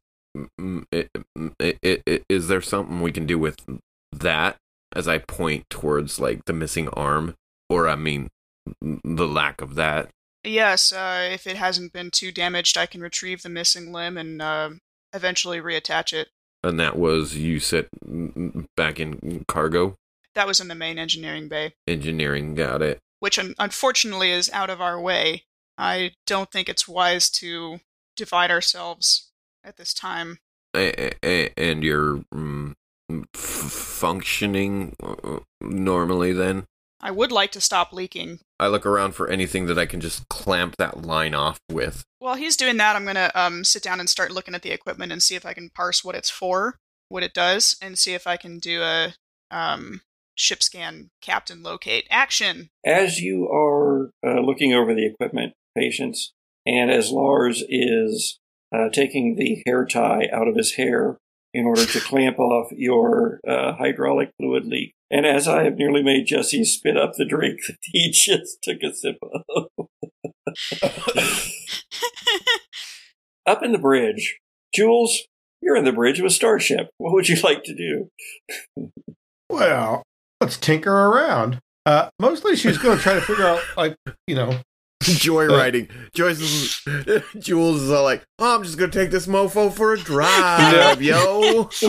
[0.92, 1.10] It-
[1.60, 3.58] it- it- Is there something we can do with
[4.12, 4.58] that?
[4.94, 7.36] As I point towards like the missing arm,
[7.70, 8.28] or I mean,
[8.82, 10.10] the lack of that.
[10.44, 14.42] Yes, uh, if it hasn't been too damaged, I can retrieve the missing limb and
[14.42, 14.72] uh,
[15.14, 16.30] eventually reattach it.
[16.64, 17.88] And that was you said
[18.76, 19.96] back in cargo
[20.36, 22.54] That was in the main engineering bay, engineering.
[22.56, 23.00] Got it.
[23.22, 25.44] Which unfortunately is out of our way.
[25.78, 27.80] I don't think it's wise to
[28.18, 29.30] divide ourselves
[29.64, 30.40] at this time.
[30.74, 36.34] And you're f- functioning uh, normally.
[36.34, 36.66] Then
[37.00, 38.40] I would like to stop leaking.
[38.60, 42.04] I look around for anything that I can just clamp that line off with.
[42.18, 45.12] While he's doing that, I'm gonna um, sit down and start looking at the equipment
[45.12, 46.80] and see if I can parse what it's for,
[47.10, 49.14] what it does, and see if I can do a
[49.52, 50.02] um,
[50.42, 52.70] ship scan captain locate action.
[52.86, 56.34] As you are uh, looking over the equipment, Patience,
[56.66, 58.40] and as Lars is
[58.74, 61.18] uh, taking the hair tie out of his hair
[61.54, 66.02] in order to clamp off your uh, hydraulic fluid leak, and as I have nearly
[66.02, 69.68] made Jesse spit up the drink that he just took a sip of.
[73.46, 74.38] Up in the bridge,
[74.74, 75.24] Jules,
[75.62, 76.90] you're in the bridge of a starship.
[76.98, 78.10] What would you like to do?
[79.50, 80.04] Well,
[80.42, 81.60] let's tinker around.
[81.86, 83.96] Uh, mostly she's going to try to figure out, like,
[84.28, 84.60] you know,
[85.02, 85.90] Joyriding.
[86.14, 89.98] Joyce is, Jules is all like, oh, I'm just gonna take this mofo for a
[89.98, 91.70] drive, yo.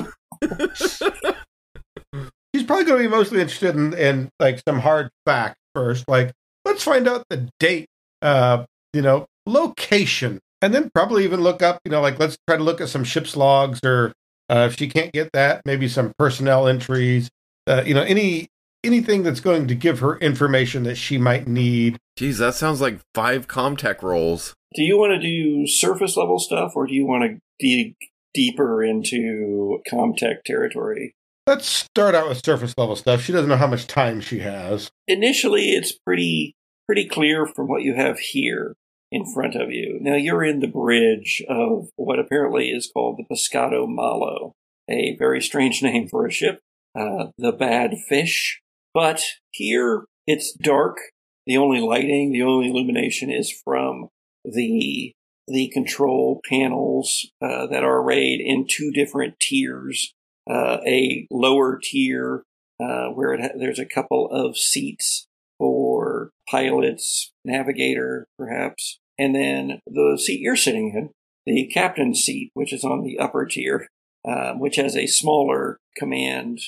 [2.55, 6.09] she's probably going to be mostly interested in, in like some hard fact first.
[6.09, 6.33] Like,
[6.65, 7.87] let's find out the date,
[8.23, 12.57] uh, you know, location, and then probably even look up, you know, like let's try
[12.57, 14.13] to look at some ship's logs, or
[14.49, 17.29] uh, if she can't get that, maybe some personnel entries,
[17.67, 18.49] uh, you know, any
[18.85, 21.99] anything that's going to give her information that she might need.
[22.19, 24.55] Jeez, that sounds like five Comtech rolls.
[24.75, 27.95] Do you want to do surface level stuff, or do you want to dig
[28.35, 31.15] deeper into Comtech territory?
[31.47, 33.23] Let's start out with surface level stuff.
[33.23, 34.91] She doesn't know how much time she has.
[35.09, 36.55] Initially, it's pretty
[36.87, 38.75] pretty clear from what you have here
[39.11, 39.99] in front of you.
[40.01, 44.53] Now you're in the bridge of what apparently is called the Pescado Malo,
[44.89, 46.61] a very strange name for a ship,
[46.99, 48.61] uh, the Bad Fish.
[48.95, 50.99] But here it's dark.
[51.47, 54.09] The only lighting, the only illumination is from
[54.45, 55.13] the
[55.49, 60.15] the control panels uh, that are arrayed in two different tiers.
[60.49, 62.43] Uh, a lower tier
[62.81, 65.27] uh, where ha- there's a couple of seats
[65.59, 71.11] for pilots, navigator, perhaps, and then the seat you're sitting in,
[71.47, 73.87] the captain's seat, which is on the upper tier,
[74.27, 76.59] uh, which has a smaller command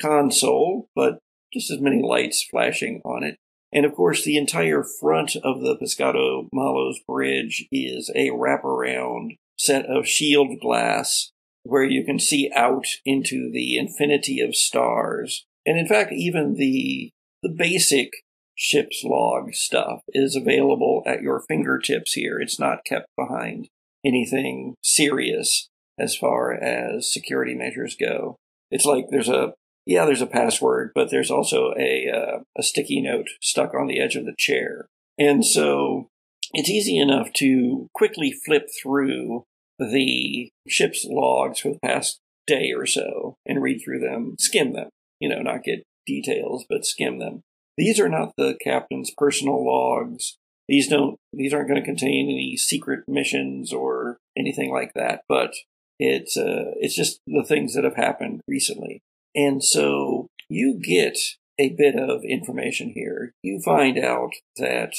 [0.00, 1.18] console, but
[1.52, 3.36] just as many lights flashing on it.
[3.72, 9.86] And of course, the entire front of the Pescado Malos bridge is a wraparound set
[9.86, 11.30] of shield glass
[11.62, 15.44] where you can see out into the infinity of stars.
[15.66, 17.10] And in fact, even the,
[17.42, 18.10] the basic
[18.54, 22.40] ship's log stuff is available at your fingertips here.
[22.40, 23.68] It's not kept behind
[24.04, 28.36] anything serious as far as security measures go.
[28.70, 29.54] It's like there's a
[29.86, 34.00] yeah, there's a password, but there's also a uh, a sticky note stuck on the
[34.00, 34.88] edge of the chair,
[35.18, 36.08] and so
[36.52, 39.44] it's easy enough to quickly flip through
[39.78, 44.88] the ship's logs for the past day or so and read through them, skim them,
[45.20, 47.42] you know, not get details, but skim them.
[47.76, 50.36] These are not the captain's personal logs.
[50.68, 55.54] These don't, these aren't going to contain any secret missions or anything like that, but
[55.98, 59.00] it's, uh, it's just the things that have happened recently.
[59.34, 61.16] And so you get
[61.58, 63.32] a bit of information here.
[63.42, 64.94] You find out that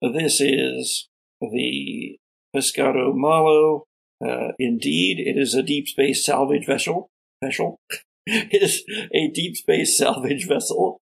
[0.00, 1.08] this is
[1.40, 2.18] the
[2.54, 3.84] Pescado Malo
[4.24, 7.10] uh, indeed, it is a deep space salvage vessel.
[7.42, 7.80] Vessel.
[8.26, 11.00] it is a deep space salvage vessel.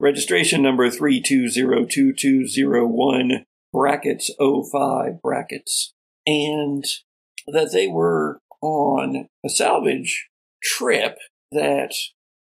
[0.00, 5.94] Registration number 3202201 brackets 05 brackets.
[6.26, 6.84] And
[7.46, 10.28] that they were on a salvage
[10.62, 11.16] trip
[11.52, 11.94] that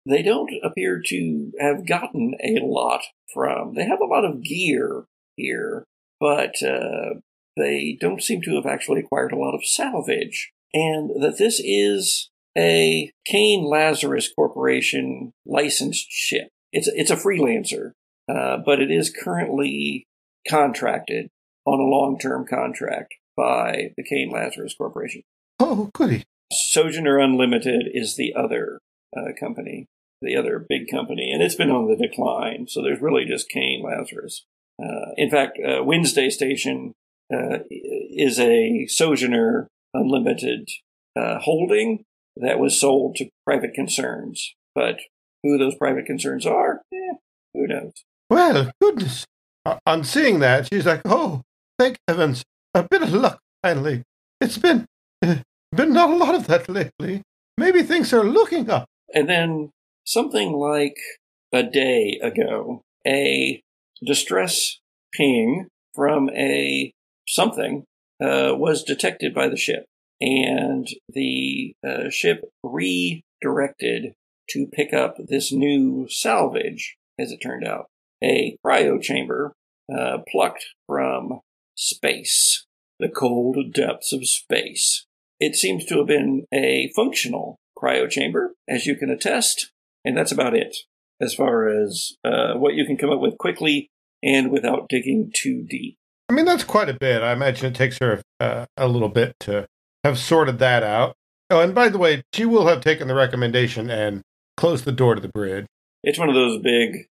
[0.07, 3.01] they don't appear to have gotten a lot
[3.33, 3.73] from.
[3.73, 5.83] They have a lot of gear here,
[6.19, 7.19] but uh,
[7.55, 12.29] they don't seem to have actually acquired a lot of salvage, and that this is
[12.57, 16.49] a Cain Lazarus Corporation licensed ship.
[16.71, 17.91] It's it's a freelancer,
[18.29, 20.05] uh, but it is currently
[20.49, 21.27] contracted
[21.65, 25.21] on a long term contract by the Cain Lazarus Corporation.
[25.59, 26.23] Oh, goody.
[26.51, 28.79] Sojourner Unlimited is the other
[29.15, 29.85] uh, company,
[30.21, 32.67] the other big company, and it's been on the decline.
[32.67, 34.45] So there's really just Cain Lazarus.
[34.81, 36.93] Uh, in fact, uh, Wednesday Station
[37.33, 40.69] uh, is a Sojourner Unlimited
[41.15, 42.03] uh, holding
[42.35, 44.53] that was sold to private concerns.
[44.75, 44.99] But
[45.43, 47.15] who those private concerns are, eh,
[47.53, 47.93] who knows?
[48.29, 49.25] Well, goodness.
[49.65, 51.41] Uh, on seeing that, she's like, oh,
[51.79, 52.43] thank heavens.
[52.73, 54.03] A bit of luck, finally.
[54.39, 54.85] It's been,
[55.23, 55.37] uh,
[55.71, 57.23] been not a lot of that lately.
[57.57, 58.85] Maybe things are looking up.
[59.13, 59.71] And then
[60.07, 60.97] something like
[61.51, 63.61] a day ago, a
[64.05, 64.79] distress
[65.13, 66.93] ping from a
[67.27, 67.83] something
[68.21, 69.85] uh, was detected by the ship,
[70.21, 74.13] and the uh, ship redirected
[74.49, 77.87] to pick up this new salvage, as it turned out,
[78.23, 79.53] a cryo chamber
[79.93, 81.41] uh, plucked from
[81.75, 82.65] space,
[82.99, 85.05] the cold depths of space.
[85.39, 89.71] It seems to have been a functional cryo chamber, as you can attest,
[90.05, 90.75] and that's about it
[91.19, 93.89] as far as uh, what you can come up with quickly
[94.23, 95.97] and without digging too deep.
[96.29, 97.23] I mean, that's quite a bit.
[97.23, 99.67] I imagine it takes her uh, a little bit to
[100.03, 101.15] have sorted that out.
[101.49, 104.21] Oh, and by the way, she will have taken the recommendation and
[104.57, 105.65] closed the door to the bridge.
[106.03, 107.07] It's one of those big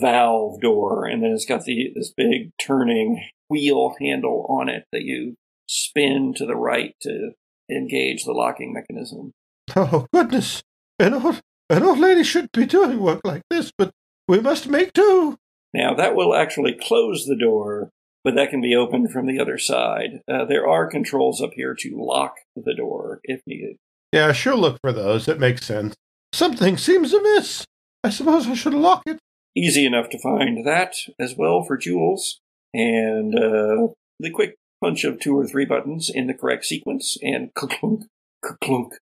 [0.00, 5.02] valve door, and then it's got the this big turning wheel handle on it that
[5.02, 5.34] you
[5.66, 7.32] spin to the right to
[7.68, 9.32] engage the locking mechanism.
[9.74, 10.62] Oh goodness!
[11.00, 13.92] An old an old lady shouldn't be doing work like this, but
[14.28, 15.38] we must make do.
[15.72, 17.90] Now that will actually close the door
[18.24, 20.20] but that can be opened from the other side.
[20.28, 23.76] Uh, there are controls up here to lock the door if needed.
[24.12, 25.28] Yeah, she'll look for those.
[25.28, 25.94] It makes sense.
[26.32, 27.64] Something seems amiss.
[28.04, 29.18] I suppose I should lock it.
[29.56, 32.40] Easy enough to find that as well for Jules.
[32.72, 37.52] And uh, the quick punch of two or three buttons in the correct sequence, and
[37.54, 38.04] clunk,
[38.42, 38.94] clunk,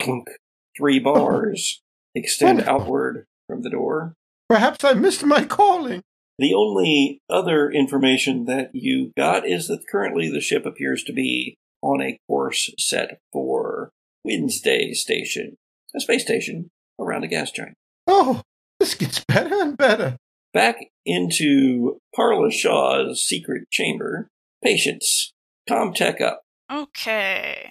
[0.00, 0.28] clunk.
[0.76, 1.80] Three bars
[2.16, 2.80] extend Wonderful.
[2.82, 4.14] outward from the door.
[4.48, 6.02] Perhaps I missed my calling.
[6.38, 11.56] The only other information that you got is that currently the ship appears to be
[11.82, 13.90] on a course set for
[14.24, 15.56] Wednesday Station,
[15.94, 16.68] a space station
[17.00, 17.74] around a gas giant.
[18.06, 18.42] Oh,
[18.80, 20.16] this gets better and better.
[20.52, 24.28] Back into Parla Shaw's secret chamber.
[24.62, 25.32] Patience.
[25.68, 26.42] Comtech up.
[26.72, 27.70] Okay.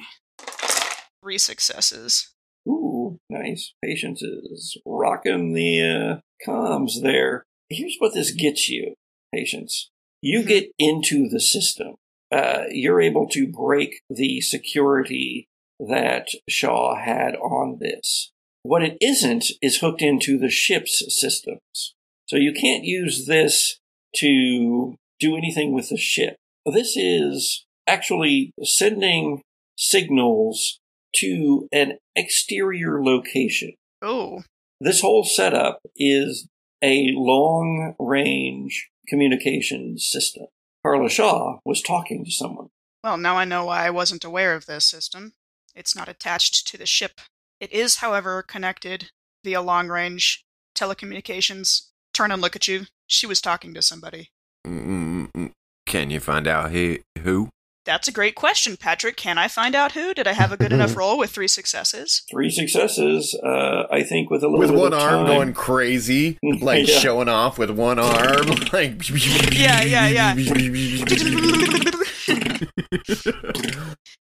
[1.22, 2.32] Three successes.
[2.68, 3.74] Ooh, nice.
[3.84, 7.44] Patience is rocking the uh, comms there.
[7.70, 8.94] Here's what this gets you,
[9.34, 9.90] Patience.
[10.22, 11.96] You get into the system.
[12.32, 15.48] Uh, you're able to break the security
[15.80, 18.32] that Shaw had on this.
[18.64, 21.94] what it isn't is hooked into the ship's systems.
[22.28, 23.78] So you can't use this
[24.18, 26.36] to do anything with the ship.
[26.66, 29.42] This is actually sending
[29.78, 30.80] signals
[31.16, 33.74] to an exterior location.
[34.02, 34.44] Oh,
[34.80, 36.48] This whole setup is
[36.84, 40.46] a long range communications system.
[40.84, 42.68] Carla Shaw was talking to someone.
[43.04, 45.34] well, now I know why I wasn't aware of this system.
[45.76, 47.22] It's not attached to the ship.
[47.60, 49.10] It is, however, connected
[49.44, 50.44] via long range
[50.78, 51.88] telecommunications.
[52.14, 52.86] Turn and look at you.
[53.08, 54.30] She was talking to somebody.
[54.66, 55.52] Mm,
[55.86, 56.98] Can you find out who?
[57.24, 57.50] Who?
[57.86, 59.16] That's a great question, Patrick.
[59.16, 60.14] Can I find out who?
[60.16, 62.24] Did I have a good enough roll with three successes?
[62.32, 65.26] Three successes, uh, I think, with a little With bit one of arm time.
[65.28, 66.98] going crazy, like Yeah.
[67.00, 70.36] showing off with one arm, like Yeah, yeah, yeah.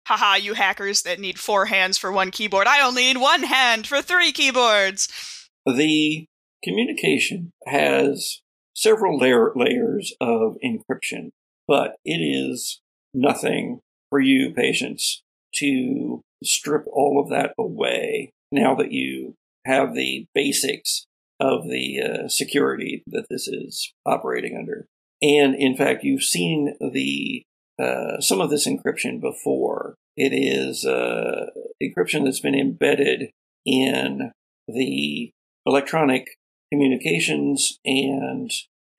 [0.07, 2.67] Haha, you hackers that need four hands for one keyboard.
[2.67, 5.09] I only need one hand for three keyboards.
[5.65, 6.27] The
[6.63, 8.41] communication has
[8.75, 11.31] several layer- layers of encryption,
[11.67, 12.83] but it is
[13.15, 15.23] nothing for you Patience
[15.57, 21.07] to strip all of that away now that you have the basics
[21.41, 24.87] of the uh, security that this is operating under.
[25.23, 27.43] And in fact, you've seen the
[27.79, 29.97] uh, some of this encryption before.
[30.17, 31.47] It is uh,
[31.83, 33.31] encryption that's been embedded
[33.67, 34.31] in
[34.69, 35.33] the
[35.67, 36.37] electronic
[36.73, 38.51] communications and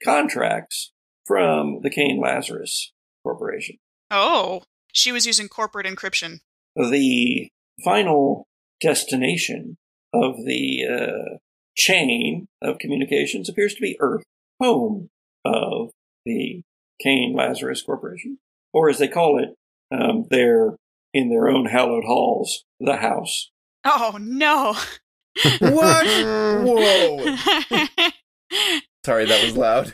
[0.04, 0.91] contracts
[1.25, 2.91] from the Kane Lazarus
[3.23, 3.78] Corporation.
[4.17, 6.39] Oh, she was using corporate encryption.
[6.73, 7.49] The
[7.84, 8.47] final
[8.82, 9.75] destination
[10.13, 11.38] of the uh,
[11.75, 14.23] chain of communications appears to be Earth,
[14.62, 15.10] home
[15.43, 15.89] of
[16.25, 16.62] the
[17.04, 18.38] Kane Lazarus Corporation,
[18.73, 19.54] or as they call it,
[19.93, 20.78] um, there
[21.13, 23.51] in their own hallowed halls, the house.
[23.84, 24.75] Oh no.
[25.60, 26.08] what?
[26.63, 27.36] Whoa!
[29.06, 29.93] Sorry, that was loud.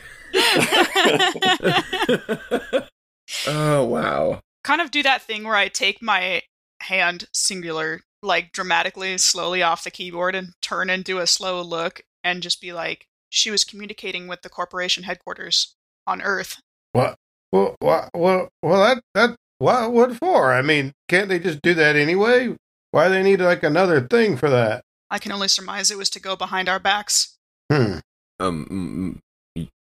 [3.46, 4.40] oh wow!
[4.64, 6.42] kind of do that thing where I take my
[6.80, 12.02] hand singular, like dramatically, slowly off the keyboard and turn and do a slow look
[12.24, 15.74] and just be like, she was communicating with the corporation headquarters
[16.06, 16.60] on Earth.
[16.92, 17.16] What?
[17.50, 20.52] Well, wha- well, well, that that what what for?
[20.52, 22.56] I mean, can't they just do that anyway?
[22.90, 24.82] Why they need like another thing for that?
[25.10, 27.36] I can only surmise it was to go behind our backs.
[27.70, 27.98] Hmm.
[28.40, 29.20] Um,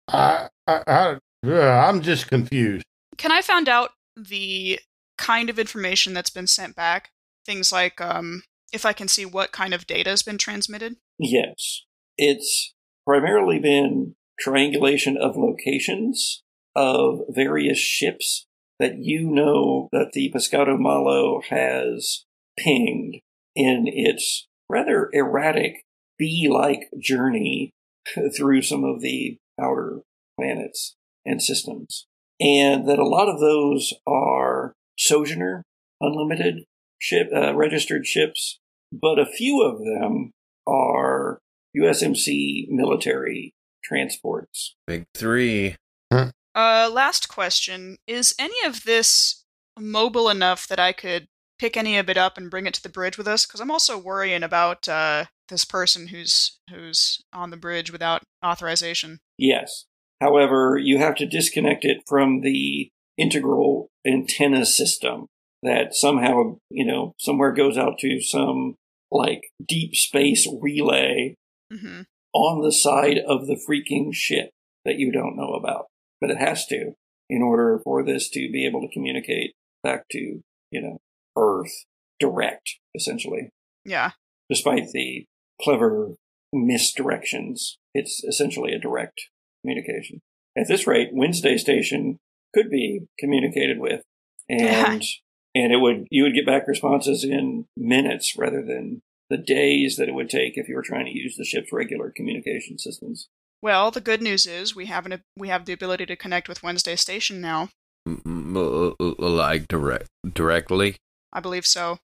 [0.08, 2.84] I, I, I I'm just confused.
[3.16, 4.80] Can I find out the
[5.18, 7.10] kind of information that's been sent back?
[7.44, 10.96] Things like, um, if I can see what kind of data has been transmitted?
[11.18, 11.82] Yes.
[12.18, 12.74] It's
[13.06, 16.42] primarily been triangulation of locations
[16.74, 18.46] of various ships
[18.78, 22.24] that you know that the Pescado Malo has
[22.58, 23.20] pinged
[23.54, 25.84] in its rather erratic
[26.18, 27.70] bee like journey
[28.36, 30.00] through some of the outer
[30.38, 32.06] planets and systems.
[32.40, 35.62] And that a lot of those are Sojourner
[36.00, 36.64] Unlimited
[36.98, 38.58] ship, uh, registered ships,
[38.92, 40.32] but a few of them
[40.66, 41.38] are
[41.76, 44.74] USMC military transports.
[44.86, 45.76] big three.
[46.10, 47.98] Uh, last question.
[48.06, 49.44] Is any of this
[49.78, 51.26] mobile enough that I could
[51.58, 53.44] pick any of it up and bring it to the bridge with us?
[53.44, 59.18] Because I'm also worrying about uh, this person who's who's on the bridge without authorization.
[59.38, 59.84] Yes.
[60.20, 65.26] However, you have to disconnect it from the integral antenna system
[65.62, 68.74] that somehow, you know, somewhere goes out to some
[69.10, 71.34] like deep space relay
[71.72, 72.02] mm-hmm.
[72.32, 74.50] on the side of the freaking ship
[74.84, 75.86] that you don't know about.
[76.20, 76.92] But it has to
[77.28, 79.52] in order for this to be able to communicate
[79.82, 80.98] back to, you know,
[81.36, 81.84] Earth
[82.18, 83.50] direct, essentially.
[83.84, 84.12] Yeah.
[84.48, 85.26] Despite the
[85.60, 86.14] clever
[86.54, 89.28] misdirections, it's essentially a direct
[89.66, 90.20] communication.
[90.56, 92.18] At this rate, Wednesday Station
[92.54, 94.02] could be communicated with,
[94.48, 95.02] and
[95.54, 100.08] and it would you would get back responses in minutes rather than the days that
[100.08, 103.28] it would take if you were trying to use the ship's regular communication systems.
[103.60, 106.62] Well, the good news is we have an we have the ability to connect with
[106.62, 107.68] Wednesday Station now.
[108.06, 110.96] M- m- like direct directly.
[111.32, 111.98] I believe so.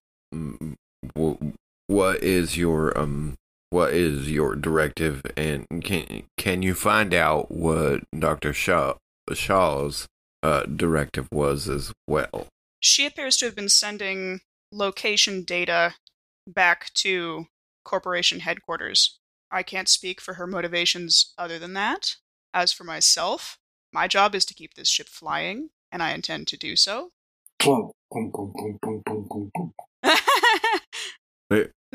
[1.87, 3.35] What is your um?
[3.73, 5.23] What is your directive?
[5.35, 8.97] And can can you find out what Doctor Shaw
[9.33, 10.05] Shaw's
[10.43, 12.45] uh directive was as well?
[12.79, 15.95] She appears to have been sending location data
[16.45, 17.47] back to
[17.83, 19.17] corporation headquarters.
[19.49, 22.17] I can't speak for her motivations other than that.
[22.53, 23.57] As for myself,
[23.91, 27.09] my job is to keep this ship flying, and I intend to do so.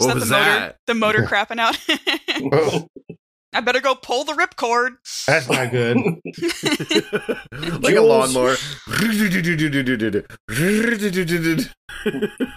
[0.00, 0.44] Is What that was the motor?
[0.60, 0.76] that?
[0.86, 1.78] The motor crapping out.
[2.52, 2.86] Oh,
[3.54, 4.96] I better go pull the ripcord.
[5.26, 5.96] that's not good.
[7.82, 8.34] like a Jules.
[8.34, 8.56] lawnmower.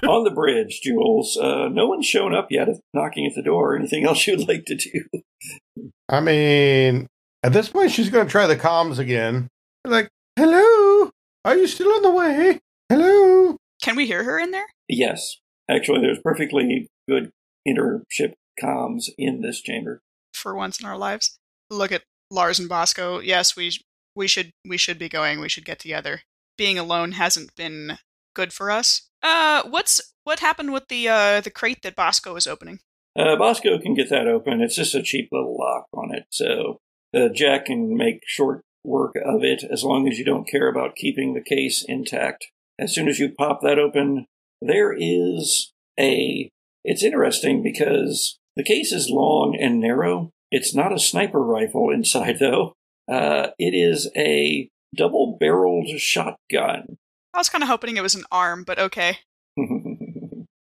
[0.08, 1.38] On the bridge, Jules.
[1.38, 3.76] Uh, no one's shown up yet, knocking at the door.
[3.76, 5.90] Anything else you'd like to do?
[6.10, 7.08] I mean,
[7.44, 9.48] at this point, she's going to try the comms again.
[9.86, 11.10] Like, hello,
[11.46, 12.60] are you still on the way?
[12.90, 13.58] Hello.
[13.82, 14.68] Can we hear her in there?
[14.90, 15.38] Yes,
[15.72, 17.32] actually, there's perfectly good
[17.68, 20.02] intership comms in this chamber.
[20.34, 21.38] For once in our lives.
[21.70, 23.20] Look at Lars and Bosco.
[23.20, 23.72] Yes, we
[24.16, 25.40] we should we should be going.
[25.40, 26.22] We should get together.
[26.58, 27.98] Being alone hasn't been
[28.36, 29.10] good for us.
[29.24, 32.80] Uh, what's what happened with the uh the crate that Bosco was opening?
[33.18, 34.62] Uh, Bosco can get that open.
[34.62, 36.80] It's just a cheap little lock on it, so
[37.14, 40.96] uh, Jack can make short work of it as long as you don't care about
[40.96, 42.48] keeping the case intact.
[42.80, 44.26] As soon as you pop that open,
[44.62, 46.50] there is a.
[46.84, 50.30] It's interesting because the case is long and narrow.
[50.52, 52.74] It's not a sniper rifle inside, though.
[53.12, 56.98] Uh, it is a double barreled shotgun.
[57.34, 59.20] I was kind of hoping it was an arm, but okay.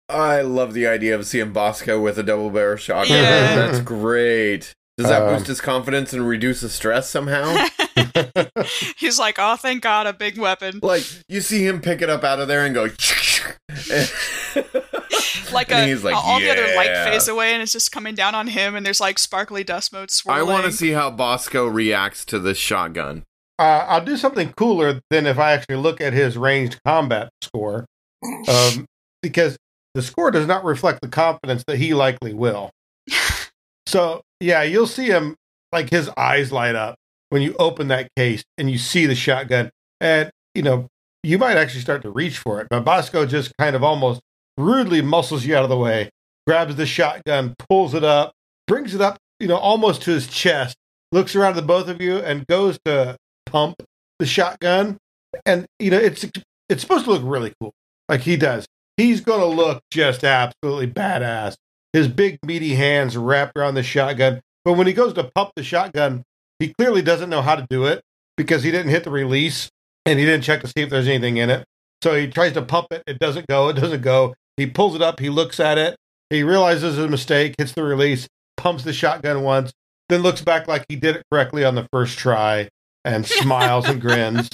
[0.09, 3.17] I love the idea of seeing Bosco with a double barrel shotgun.
[3.17, 3.55] Yeah.
[3.67, 4.73] That's great.
[4.97, 7.67] Does that Um, boost his confidence and reduce the stress somehow?
[8.97, 10.81] He's like, oh, thank God, a big weapon.
[10.83, 12.89] like you see him pick it up out of there and go.
[15.53, 17.91] Like, And a, he's like, all the other light "Yeah." phase away, and it's just
[17.91, 21.11] coming down on him, and there's like sparkly dust motes I want to see how
[21.11, 23.25] Bosco reacts to this shotgun.
[23.59, 27.87] Uh, I'll do something cooler than if I actually look at his ranged combat score,
[28.49, 28.87] um,
[29.23, 29.57] because
[29.95, 32.71] the score does not reflect the confidence that he likely will.
[33.87, 35.35] So yeah, you'll see him
[35.73, 36.97] like his eyes light up
[37.31, 40.89] when you open that case and you see the shotgun, and you know
[41.29, 44.21] you might actually start to reach for it, but Bosco just kind of almost
[44.57, 46.09] rudely muscles you out of the way,
[46.47, 48.33] grabs the shotgun, pulls it up,
[48.67, 50.75] brings it up, you know, almost to his chest,
[51.13, 53.15] looks around at the both of you, and goes to
[53.45, 53.83] pump
[54.19, 54.97] the shotgun,
[55.45, 56.25] and you know it's
[56.71, 57.73] it's supposed to look really cool,
[58.09, 58.67] like he does.
[58.97, 61.57] He's going to look just absolutely badass.
[61.93, 65.63] His big meaty hands wrapped around the shotgun, but when he goes to pump the
[65.63, 66.23] shotgun,
[66.59, 68.01] he clearly doesn't know how to do it
[68.39, 69.69] because he didn't hit the release
[70.09, 71.65] and he didn't check to see if there's anything in it.
[72.03, 74.35] So he tries to pump it, it doesn't go, it doesn't go.
[74.57, 75.97] He pulls it up, he looks at it,
[76.31, 79.73] he realizes his mistake, hits the release, pumps the shotgun once,
[80.09, 82.69] then looks back like he did it correctly on the first try
[83.05, 84.49] and smiles and grins.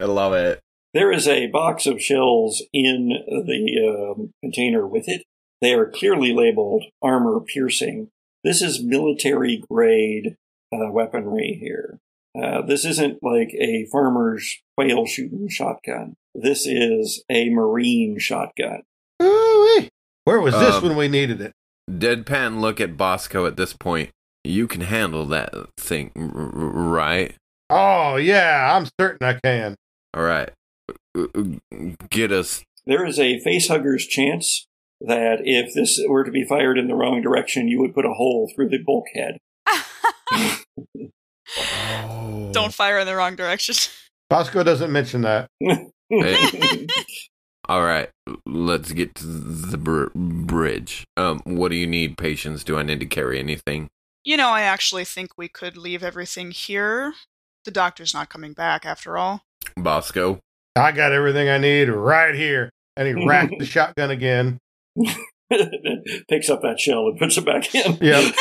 [0.00, 0.60] I love it.
[0.92, 5.24] There is a box of shells in the um, container with it.
[5.60, 8.08] They are clearly labeled armor piercing.
[8.44, 10.36] This is military grade
[10.72, 11.98] uh, weaponry here.
[12.40, 16.14] Uh, this isn't like a farmer's quail shooting shotgun.
[16.34, 18.82] This is a marine shotgun.
[19.22, 19.88] Ooh-wee.
[20.24, 21.52] Where was this Um, when we needed it?
[21.90, 24.10] Deadpan look at Bosco at this point.
[24.44, 27.34] You can handle that thing, r- r- right?
[27.70, 29.76] Oh, yeah, I'm certain I can.
[30.14, 30.50] All right.
[32.10, 32.62] Get us.
[32.84, 34.66] There is a facehugger's chance
[35.00, 38.12] that if this were to be fired in the wrong direction, you would put a
[38.14, 39.38] hole through the bulkhead.
[41.58, 42.50] Oh.
[42.52, 43.74] Don't fire in the wrong direction.
[44.30, 45.48] Bosco doesn't mention that.
[46.10, 46.86] Hey.
[47.68, 48.08] All right.
[48.44, 51.04] Let's get to the br- bridge.
[51.16, 52.64] Um, what do you need, Patience?
[52.64, 53.88] Do I need to carry anything?
[54.24, 57.14] You know, I actually think we could leave everything here.
[57.64, 59.42] The doctor's not coming back after all.
[59.76, 60.40] Bosco.
[60.76, 62.70] I got everything I need right here.
[62.96, 64.58] And he racked the shotgun again.
[66.28, 67.98] Picks up that shell and puts it back in.
[68.00, 68.34] Yep.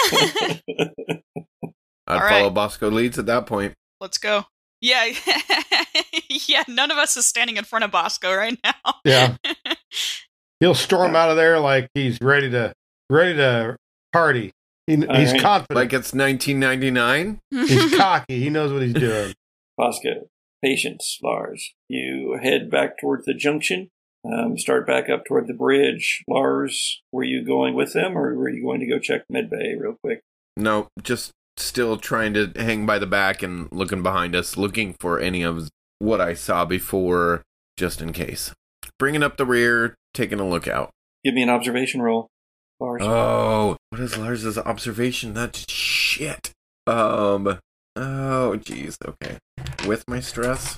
[2.07, 2.53] I'd All follow right.
[2.53, 3.73] Bosco leads at that point.
[3.99, 4.45] Let's go.
[4.81, 5.05] Yeah.
[6.29, 8.95] yeah, none of us is standing in front of Bosco right now.
[9.03, 9.37] Yeah.
[10.59, 12.73] He'll storm out of there like he's ready to
[13.09, 13.77] ready to
[14.13, 14.51] party.
[14.87, 15.41] He, he's right.
[15.41, 15.75] confident.
[15.75, 17.39] Like it's 1999.
[17.49, 18.39] he's cocky.
[18.39, 19.33] He knows what he's doing.
[19.77, 20.29] Bosco,
[20.63, 21.73] Patience, Lars.
[21.89, 23.89] You head back towards the junction.
[24.23, 26.23] Um, start back up toward the bridge.
[26.27, 29.97] Lars, were you going with them, or were you going to go check medbay real
[30.03, 30.21] quick?
[30.57, 35.19] No, just still trying to hang by the back and looking behind us, looking for
[35.19, 37.43] any of what I saw before,
[37.77, 38.53] just in case.
[38.97, 40.91] Bringing up the rear, taking a look out.
[41.23, 42.27] Give me an observation roll,
[42.79, 43.01] Lars.
[43.03, 45.33] Oh, what is Lars's observation?
[45.33, 46.51] That's shit.
[46.87, 47.59] Um.
[47.95, 48.97] Oh, jeez.
[49.05, 49.37] Okay.
[49.87, 50.77] With my stress.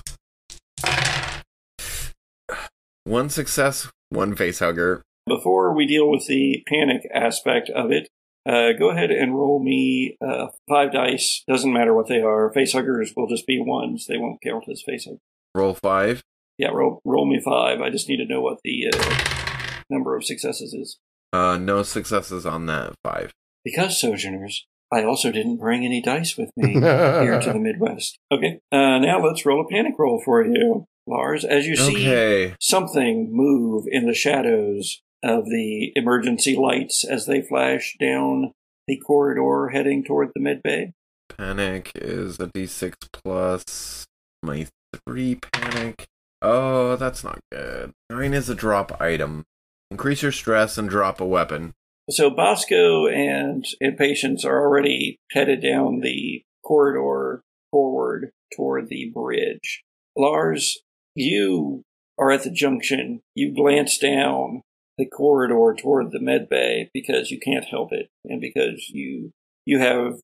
[3.04, 5.02] One success, one face hugger.
[5.26, 8.08] Before we deal with the panic aspect of it,
[8.48, 11.44] uh, go ahead and roll me uh, five dice.
[11.48, 12.52] Doesn't matter what they are.
[12.56, 14.06] Facehuggers will just be ones.
[14.06, 15.18] They won't count as facehug.
[15.54, 16.22] Roll five.
[16.56, 17.80] Yeah, roll roll me five.
[17.80, 20.98] I just need to know what the uh, number of successes is.
[21.32, 23.32] Uh, no successes on that five.
[23.64, 28.18] Because, Sojourners, I also didn't bring any dice with me here to the Midwest.
[28.32, 31.44] Okay, uh, now let's roll a panic roll for you, Lars.
[31.44, 32.54] As you see Okay.
[32.60, 38.52] something move in the shadows of the emergency lights as they flash down
[38.86, 40.92] the corridor heading toward the med bay.
[41.36, 44.06] Panic is a d6 plus
[44.42, 44.66] my
[45.06, 46.06] three panic.
[46.40, 47.92] Oh, that's not good.
[48.10, 49.44] Nine is a drop item.
[49.90, 51.74] Increase your stress and drop a weapon.
[52.10, 59.82] So Bosco and, and Patience are already headed down the corridor forward toward the bridge.
[60.16, 60.78] Lars,
[61.14, 61.82] you
[62.18, 63.20] are at the junction.
[63.34, 64.62] You glance down
[64.98, 69.32] the corridor toward the med bay because you can't help it and because you
[69.64, 70.14] you have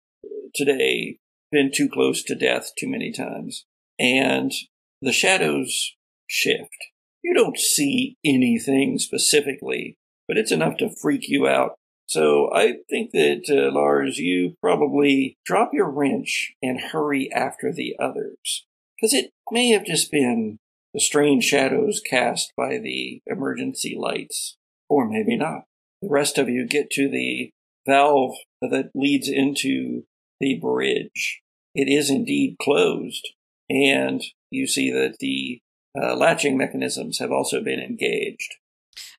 [0.54, 1.18] today
[1.50, 3.64] been too close to death too many times.
[3.98, 4.52] And
[5.00, 5.94] the shadows
[6.26, 6.76] shift.
[7.22, 9.96] You don't see anything specifically,
[10.26, 11.74] but it's enough to freak you out.
[12.06, 17.96] So I think that, uh, Lars, you probably drop your wrench and hurry after the
[17.98, 18.66] others.
[18.96, 20.58] Because it may have just been
[20.92, 24.56] the strange shadows cast by the emergency lights,
[24.94, 25.64] or maybe not.
[26.00, 27.50] The rest of you get to the
[27.84, 30.04] valve that leads into
[30.38, 31.40] the bridge.
[31.74, 33.28] It is indeed closed,
[33.68, 35.60] and you see that the
[36.00, 38.54] uh, latching mechanisms have also been engaged.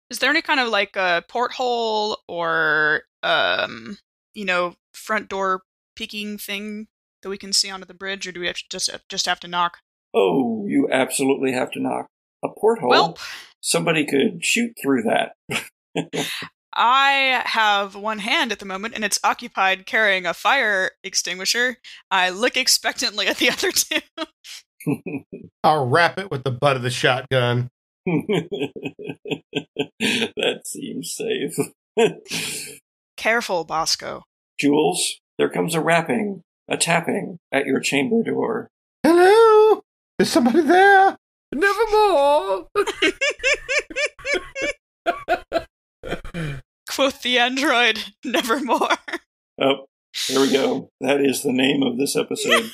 [0.09, 3.97] Is there any kind of like a porthole or um,
[4.33, 5.63] you know, front door
[5.95, 6.87] peeking thing
[7.21, 9.41] that we can see onto the bridge, or do we have to just just have
[9.41, 9.79] to knock?
[10.13, 12.07] Oh, you absolutely have to knock
[12.43, 12.89] a porthole.
[12.89, 13.17] Well,
[13.65, 15.33] Somebody could shoot through that.
[16.75, 21.77] I have one hand at the moment, and it's occupied carrying a fire extinguisher.
[22.11, 24.01] I look expectantly at the other two.
[25.63, 27.71] I'll wrap it with the butt of the shotgun.
[28.05, 28.51] that
[30.65, 31.57] seems safe.
[33.17, 34.21] Careful, Bosco.
[34.59, 38.69] Jules, there comes a rapping, a tapping at your chamber door.
[39.01, 39.81] Hello?
[40.19, 41.17] Is somebody there?
[41.55, 42.67] Nevermore.
[46.89, 48.89] Quoth the android, nevermore.
[49.61, 49.85] Oh,
[50.29, 50.89] there we go.
[50.99, 52.71] That is the name of this episode.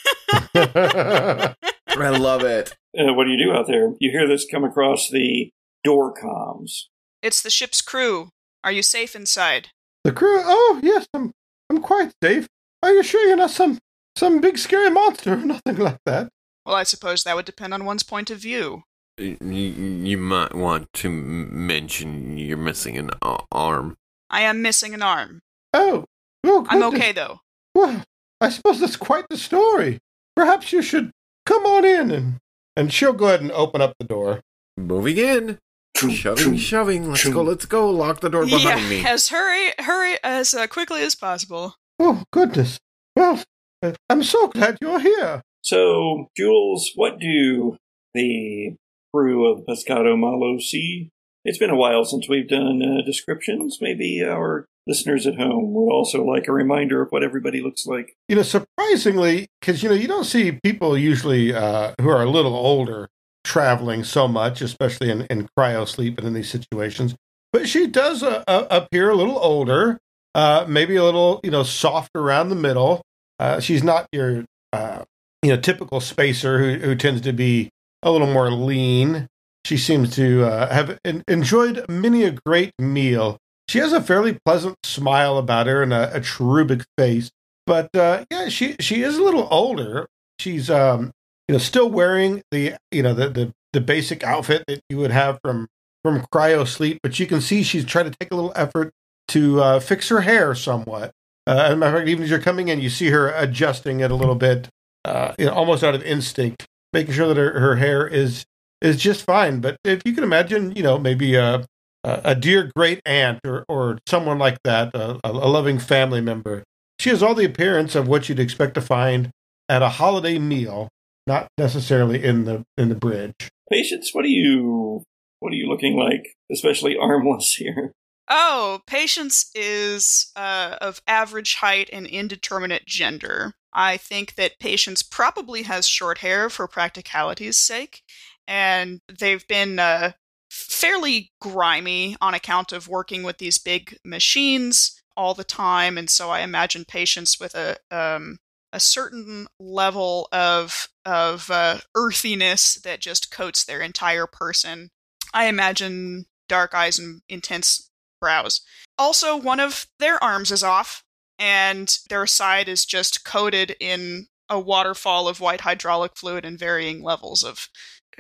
[0.56, 2.76] I love it.
[2.98, 3.94] Uh, what do you do out there?
[4.00, 5.52] You hear this come across the
[5.84, 6.86] door comms.
[7.22, 8.30] It's the ship's crew.
[8.64, 9.70] Are you safe inside?
[10.04, 10.42] the crew?
[10.44, 11.32] Oh, yes, I'm,
[11.70, 12.48] I'm quite safe.
[12.82, 13.78] Are you sure you're not some,
[14.16, 16.30] some big scary monster or nothing like that?
[16.66, 18.84] Well, I suppose that would depend on one's point of view.
[19.18, 23.12] You, you might want to mention you're missing an
[23.52, 23.98] arm.
[24.30, 25.42] I am missing an arm.
[25.74, 26.06] Oh,
[26.46, 27.40] oh I'm okay, though.
[27.76, 28.04] Well,
[28.40, 30.00] I suppose that's quite the story.
[30.36, 31.12] Perhaps you should
[31.46, 32.40] come on in and
[32.76, 34.42] and she'll go ahead and open up the door.
[34.78, 35.60] Moving in.
[35.96, 37.10] Shoving, shoving.
[37.10, 37.90] Let's go, let's go.
[37.92, 39.06] Lock the door behind yeah, me.
[39.06, 41.76] as hurry, hurry as uh, quickly as possible.
[42.00, 42.80] Oh goodness.
[43.16, 43.44] Well,
[43.84, 45.44] uh, I'm so glad you're here.
[45.62, 47.78] So, Jules, what do
[48.14, 48.76] the
[49.14, 51.10] crew of Pescado Malo see?
[51.44, 53.80] It's been a while since we've done uh, descriptions.
[53.82, 58.16] Maybe our listeners at home would also like a reminder of what everybody looks like.
[58.28, 62.30] You know, surprisingly, because you know you don't see people usually uh, who are a
[62.30, 63.08] little older
[63.44, 67.16] traveling so much, especially in, in cryo sleep and in these situations.
[67.54, 70.00] But she does uh, uh, appear a little older,
[70.36, 73.02] uh, maybe a little you know soft around the middle.
[73.40, 75.04] Uh, she's not your uh,
[75.42, 77.70] you know typical spacer who, who tends to be
[78.04, 79.28] a little more lean.
[79.66, 83.38] She seems to uh, have en- enjoyed many a great meal.
[83.68, 87.32] She has a fairly pleasant smile about her and a, a cherubic face.
[87.68, 90.08] But uh, yeah, she she is a little older.
[90.40, 91.12] She's um
[91.48, 95.12] you know still wearing the you know the the, the basic outfit that you would
[95.12, 95.68] have from
[96.04, 98.92] from cryo sleep, but you can see she's trying to take a little effort
[99.30, 101.12] to uh, fix her hair somewhat.
[101.48, 104.00] Uh, as a matter of fact, even as you're coming in, you see her adjusting
[104.00, 104.70] it a little bit,
[105.06, 108.46] uh, you know, almost out of instinct, making sure that her, her hair is
[108.82, 109.62] is just fine.
[109.62, 111.66] But if you can imagine, you know, maybe a
[112.04, 116.64] a, dear great aunt or or someone like that, a, a loving family member,
[117.00, 119.32] she has all the appearance of what you'd expect to find
[119.70, 120.90] at a holiday meal,
[121.28, 123.50] not necessarily in the in the bridge.
[123.72, 125.04] Patience, what are you
[125.40, 126.36] what are you looking like?
[126.52, 127.94] Especially armless here.
[128.34, 133.56] Oh, Patience is uh, of average height and indeterminate gender.
[133.74, 138.04] I think that Patience probably has short hair for practicality's sake,
[138.48, 140.14] and they've been uh,
[140.50, 146.30] fairly grimy on account of working with these big machines all the time, and so
[146.30, 148.38] I imagine Patience with a um,
[148.72, 154.90] a certain level of of uh, earthiness that just coats their entire person.
[155.34, 157.91] I imagine dark eyes and intense
[158.22, 158.62] browse.
[158.98, 161.04] Also, one of their arms is off,
[161.40, 167.02] and their side is just coated in a waterfall of white hydraulic fluid in varying
[167.02, 167.68] levels of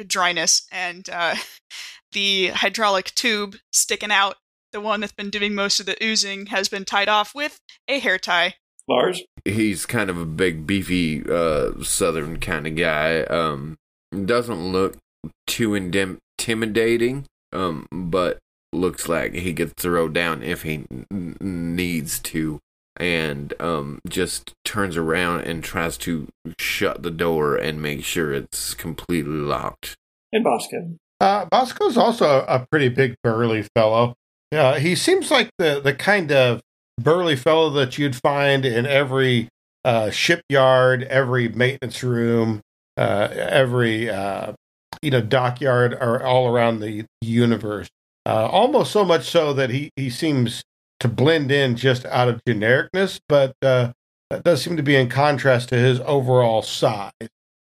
[0.06, 0.66] dryness.
[0.72, 1.36] And uh,
[2.12, 4.36] the hydraulic tube sticking out,
[4.74, 8.00] the one that's been doing most of the oozing, has been tied off with a
[8.00, 8.56] hair tie.
[8.88, 9.22] Lars?
[9.46, 13.22] He's kind of a big, beefy, uh, southern kind of guy.
[13.24, 13.78] Um,
[14.26, 14.98] doesn't look
[15.46, 18.40] too indim- intimidating, um, but
[18.74, 22.60] looks like he could throw down if he n- needs to.
[22.98, 26.28] And um, just turns around and tries to
[26.60, 29.96] shut the door and make sure it's completely locked.
[30.34, 30.98] And Bosco.
[31.20, 34.16] Uh, Bosco's also a pretty big burly fellow.
[34.52, 36.62] Yeah, he seems like the the kind of
[37.00, 39.48] burly fellow that you'd find in every
[39.86, 42.62] uh, shipyard, every maintenance room,
[42.98, 44.54] uh, every uh,
[45.02, 47.88] you know dockyard, or all around the universe.
[48.26, 50.64] Uh, almost so much so that he he seems
[51.00, 53.92] to blend in just out of genericness, but uh,
[54.30, 57.12] that does seem to be in contrast to his overall size.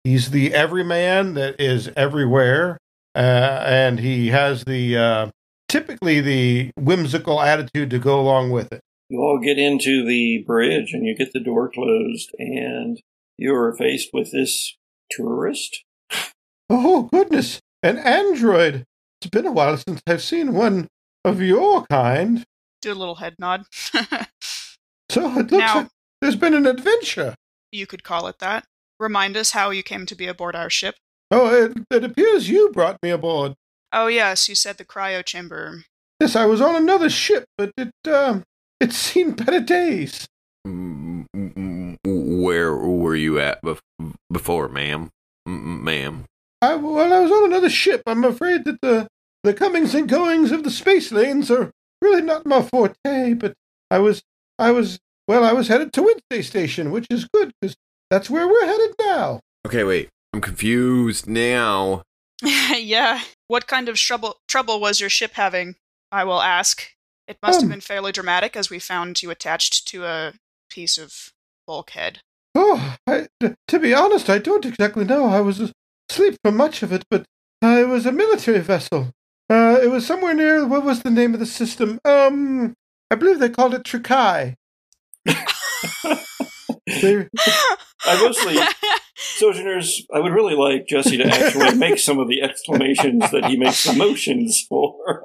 [0.04, 2.78] He's the everyman that is everywhere,
[3.14, 5.30] uh, and he has the uh,
[5.68, 8.82] typically the whimsical attitude to go along with it.
[9.08, 13.00] You all get into the bridge and you get the door closed, and
[13.38, 14.76] you're faced with this
[15.10, 15.84] tourist.
[16.68, 18.84] Oh goodness, an android!
[19.20, 20.88] It's been a while since I've seen one
[21.24, 22.44] of your kind.
[22.82, 23.64] Do a little head nod.
[25.10, 25.88] So it looks Now- like
[26.20, 27.34] there's been an adventure.
[27.72, 28.64] you could call it that.
[29.00, 30.94] Remind us how you came to be aboard our ship.
[31.32, 33.54] Oh, it, it appears you brought me aboard.
[33.92, 35.82] Oh, yes, you said the cryo chamber.
[36.20, 38.44] Yes, I was on another ship, but it um,
[38.80, 40.28] it's seen better days.
[40.66, 43.80] Mm, mm, mm, Where were you at bef-
[44.32, 45.08] before, ma'am?
[45.48, 46.24] M- Ma'am.
[46.62, 48.02] I well, I was on another ship.
[48.06, 49.08] I'm afraid that the
[49.44, 51.70] the comings and goings of the space lanes are
[52.02, 53.34] really not my forte.
[53.34, 53.54] But
[53.90, 54.22] I was,
[54.58, 57.74] I was, well, I was headed to Wednesday Station, which is good because
[58.10, 59.40] that's where we're headed now.
[59.66, 60.08] Okay, wait.
[60.34, 62.02] I'm confused now.
[62.42, 63.22] yeah.
[63.48, 65.76] What kind of trouble trouble was your ship having?
[66.12, 66.88] I will ask.
[67.26, 67.70] It must have Um.
[67.70, 70.34] been fairly dramatic, as we found you attached to a
[70.68, 71.32] piece of
[71.66, 72.20] bulkhead.
[72.54, 75.26] Oh, I, t- to be honest, I don't exactly know.
[75.26, 75.72] I was
[76.10, 77.24] asleep for much of it, but
[77.62, 79.12] uh, it was a military vessel.
[79.48, 80.66] Uh, it was somewhere near.
[80.66, 82.00] What was the name of the system?
[82.04, 82.74] Um,
[83.10, 84.54] I believe they called it Trikai.
[85.26, 85.36] They,
[88.04, 88.58] I mostly,
[89.16, 93.56] Sojourners, I would really like Jesse to actually make some of the exclamations that he
[93.56, 95.22] makes the motions for.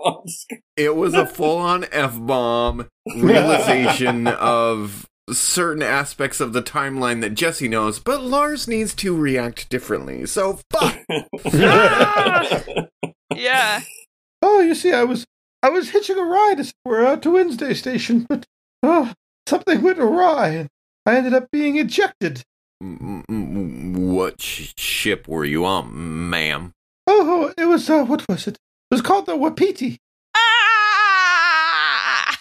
[0.76, 7.34] It was a full on F bomb realization of certain aspects of the timeline that
[7.34, 10.26] Jesse knows, but Lars needs to react differently.
[10.26, 10.98] So, fuck.
[13.36, 13.82] yeah.
[14.42, 15.26] oh, you see, I was
[15.64, 18.46] I was hitching a ride as it were out to Wednesday Station, but
[18.84, 19.12] oh,
[19.48, 20.70] something went awry, and
[21.06, 22.44] I ended up being ejected.
[22.82, 26.74] M- m- what sh- ship were you on, ma'am?
[27.08, 28.56] Oh, it was uh, what was it?
[28.56, 28.60] It
[28.92, 29.98] was called the Wapiti.
[30.36, 32.38] Ah!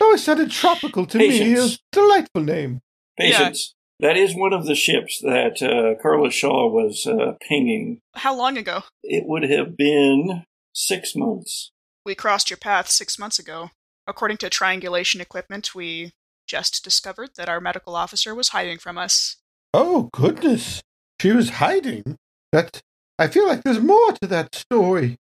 [0.00, 1.26] Oh, it sounded tropical to me.
[1.26, 1.58] It Patience.
[1.60, 2.80] was a delightful name.
[3.18, 3.74] Patience.
[4.00, 8.00] That is one of the ships that uh, Carla Shaw was uh, pinging.
[8.14, 8.82] How long ago?
[9.02, 11.70] It would have been six months.
[12.04, 13.70] We crossed your path six months ago.
[14.06, 16.12] According to triangulation equipment, we
[16.46, 19.36] just discovered that our medical officer was hiding from us.
[19.74, 20.82] Oh goodness,
[21.20, 22.16] she was hiding.
[22.52, 22.80] That
[23.18, 25.16] I feel like there's more to that story.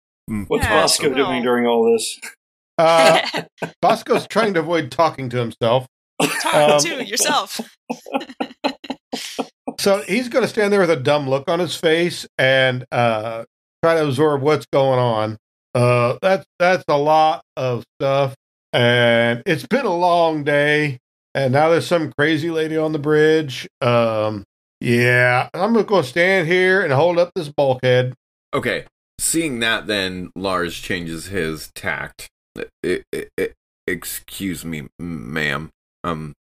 [0.47, 1.17] What's Yeah, Bosco well.
[1.27, 2.19] doing during all this?
[2.81, 3.43] Uh,
[3.83, 5.87] Bosco's trying to avoid talking to himself,
[6.41, 7.61] Talk um, to yourself.
[9.79, 13.45] so he's going to stand there with a dumb look on his face and uh,
[13.83, 15.37] try to absorb what's going on.
[15.75, 18.35] Uh, that's that's a lot of stuff,
[18.73, 20.99] and it's been a long day.
[21.33, 23.69] And now there's some crazy lady on the bridge.
[23.81, 24.43] Um,
[24.81, 28.15] yeah, I'm gonna go stand here and hold up this bulkhead.
[28.53, 28.87] Okay,
[29.21, 32.29] seeing that, then Lars changes his tact.
[32.59, 33.49] I- I- I-
[33.87, 35.71] excuse me, ma'am.
[36.05, 36.35] Um,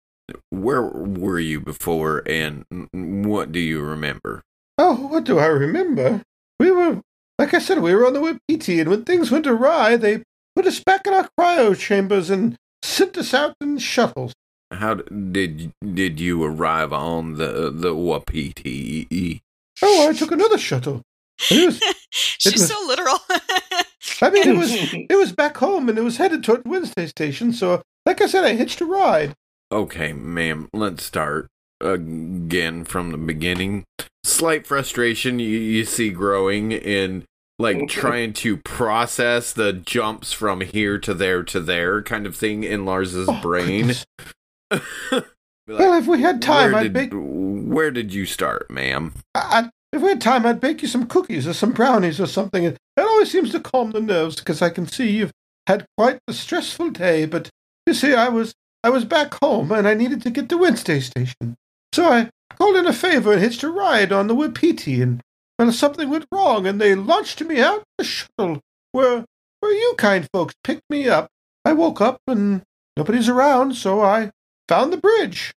[0.51, 4.41] where were you before, and what do you remember?
[4.77, 6.21] Oh, what do I remember?
[6.59, 7.01] We were,
[7.37, 10.23] like I said, we were on the Wapiti, and when things went awry, they
[10.55, 14.33] put us back in our cryo chambers and sent us out in shuttles.
[14.71, 19.41] How did did you arrive on the the Wapiti?
[19.81, 21.01] Oh, I took another shuttle.
[21.49, 21.81] It was,
[22.11, 23.17] She's was- so literal.
[24.21, 27.53] I mean, it was it was back home, and it was headed toward Wednesday Station.
[27.53, 29.33] So, like I said, I hitched a ride.
[29.71, 31.47] Okay, ma'am, let's start
[31.81, 33.85] again from the beginning.
[34.23, 37.25] Slight frustration you, you see growing in
[37.57, 42.63] like trying to process the jumps from here to there to there kind of thing
[42.63, 43.93] in Lars's Oh, brain.
[44.71, 45.23] like,
[45.67, 47.13] Well, if we had time, where I'd did.
[47.13, 49.13] Where did you start, ma'am?
[49.35, 52.63] I, if we had time, I'd bake you some cookies or some brownies or something.
[52.63, 55.31] It always seems to calm the nerves because I can see you've
[55.67, 57.25] had quite a stressful day.
[57.25, 57.49] But
[57.87, 60.99] you see, I was I was back home and I needed to get to Wednesday
[60.99, 61.55] Station,
[61.93, 65.01] so I called in a favor and hitched a ride on the Wapiti.
[65.01, 65.21] And
[65.57, 68.61] well, something went wrong, and they launched me out the shuttle
[68.91, 69.25] where
[69.59, 71.27] where you kind folks picked me up.
[71.65, 72.61] I woke up and
[72.95, 74.31] nobody's around, so I
[74.67, 75.51] found the bridge.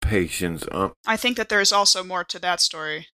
[0.00, 0.64] Patience.
[0.70, 3.08] Um, I think that there's also more to that story.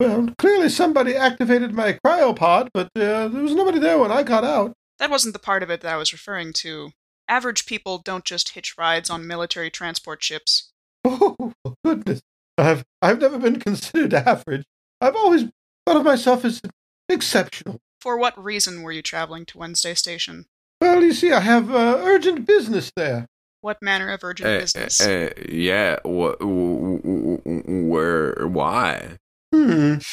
[0.00, 4.44] Well, clearly somebody activated my cryopod, but uh, there was nobody there when I got
[4.44, 4.72] out.
[4.98, 6.90] That wasn't the part of it that I was referring to.
[7.28, 10.70] Average people don't just hitch rides on military transport ships.
[11.04, 11.52] Oh,
[11.84, 12.20] goodness.
[12.56, 14.64] I've, I've never been considered average.
[15.00, 15.44] I've always
[15.86, 16.60] thought of myself as
[17.08, 17.78] exceptional.
[18.00, 20.46] For what reason were you traveling to Wednesday Station?
[20.80, 23.26] Well, you see, I have uh, urgent business there.
[23.60, 25.00] What manner of urgent uh, business?
[25.00, 25.98] uh, yeah.
[26.04, 26.36] What?
[26.40, 28.46] Where?
[28.46, 29.16] Why?
[29.54, 29.94] Hmm.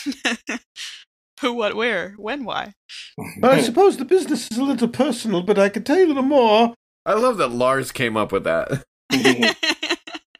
[1.41, 2.73] Who, what, where, when, why?
[3.17, 6.07] Well, I suppose the business is a little personal, but I could tell you a
[6.07, 6.73] little more.
[7.05, 8.83] I love that Lars came up with that.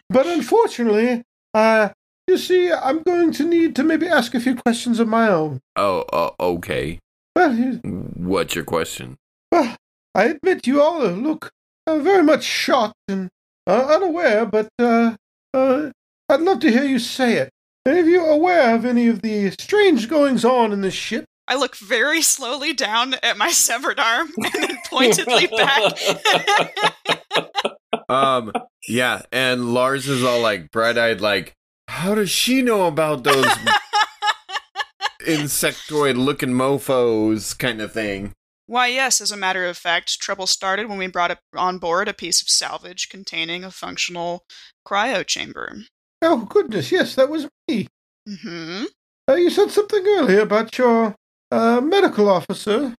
[0.10, 1.90] But unfortunately, uh,
[2.28, 5.60] you see, I'm going to need to maybe ask a few questions of my own.
[5.76, 7.00] Oh, uh, okay.
[7.36, 7.82] Well, you-
[8.16, 9.18] What's your question?
[9.52, 9.76] Well,
[10.14, 11.52] I admit you all look
[11.88, 13.30] uh, very much shocked and
[13.68, 15.16] uh, unaware, but uh,
[15.54, 15.92] uh,
[16.30, 17.50] I'd love to hear you say it.
[17.88, 21.26] Are you're aware of any of the strange goings on in this ship?
[21.48, 25.94] I look very slowly down at my severed arm and then pointedly back.
[28.08, 28.52] Um,
[28.88, 31.54] yeah, and Lars is all like bright-eyed, like,
[31.88, 33.48] how does she know about those
[35.28, 38.34] insectoid-looking mofo's kind of thing?
[38.68, 42.08] Why, yes, as a matter of fact, trouble started when we brought up on board
[42.08, 44.44] a piece of salvage containing a functional
[44.88, 45.76] cryo chamber.
[46.22, 47.88] Oh, goodness, yes, that was me.
[48.28, 48.86] hmm
[49.30, 51.16] Uh, you said something earlier about your
[51.52, 52.96] uh, medical officer.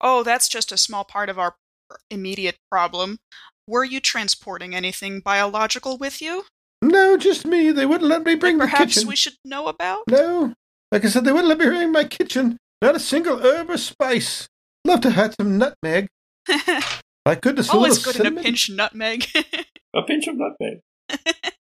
[0.00, 1.54] Oh, that's just a small part of our
[2.10, 3.18] immediate problem.
[3.68, 6.44] Were you transporting anything biological with you?
[6.82, 7.70] No, just me.
[7.70, 9.08] They wouldn't let me bring that the perhaps kitchen.
[9.08, 10.02] we should know about?
[10.10, 10.52] No.
[10.92, 12.58] Like I said, they wouldn't let me bring my kitchen.
[12.82, 14.48] Not a single herb or spice.
[14.86, 16.06] Love to have some nutmeg.
[17.26, 18.44] My goodness, a Always little good in a cinnamon.
[18.44, 19.26] pinch nutmeg.
[19.96, 20.80] A pinch of nutmeg.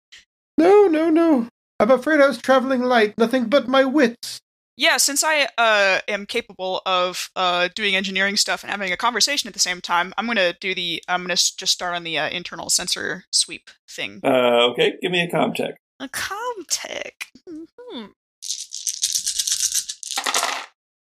[0.57, 1.47] No, no, no.
[1.80, 3.17] I'm afraid I was traveling light.
[3.17, 4.39] Nothing but my wits.
[4.78, 9.47] yeah, since I uh, am capable of uh, doing engineering stuff and having a conversation
[9.47, 11.01] at the same time, I'm gonna do the.
[11.07, 14.19] I'm gonna just start on the uh, internal sensor sweep thing.
[14.24, 15.74] Uh, okay, give me a Comtech.
[15.99, 17.13] A Comtech.
[17.49, 18.05] hmm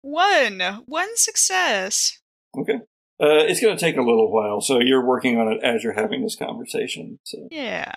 [0.03, 0.61] One.
[0.87, 2.19] One success.
[2.59, 2.81] Okay.
[3.23, 5.93] Uh, it's going to take a little while, so you're working on it as you're
[5.93, 7.19] having this conversation.
[7.25, 7.93] So Yeah.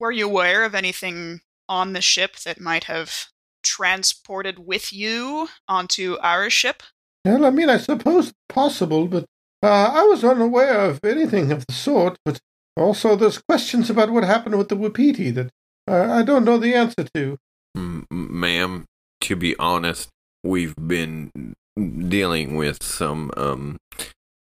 [0.00, 3.26] Were you aware of anything on the ship that might have
[3.62, 6.82] transported with you onto our ship?
[7.24, 9.26] Well, I mean, I suppose it's possible, but
[9.62, 12.16] uh, I was unaware of anything of the sort.
[12.24, 12.40] But
[12.76, 15.50] also, there's questions about what happened with the Wapiti that
[15.86, 17.36] uh, I don't know the answer to.
[17.76, 18.86] M- ma'am,
[19.20, 20.08] to be honest,
[20.42, 23.78] we've been dealing with some, um,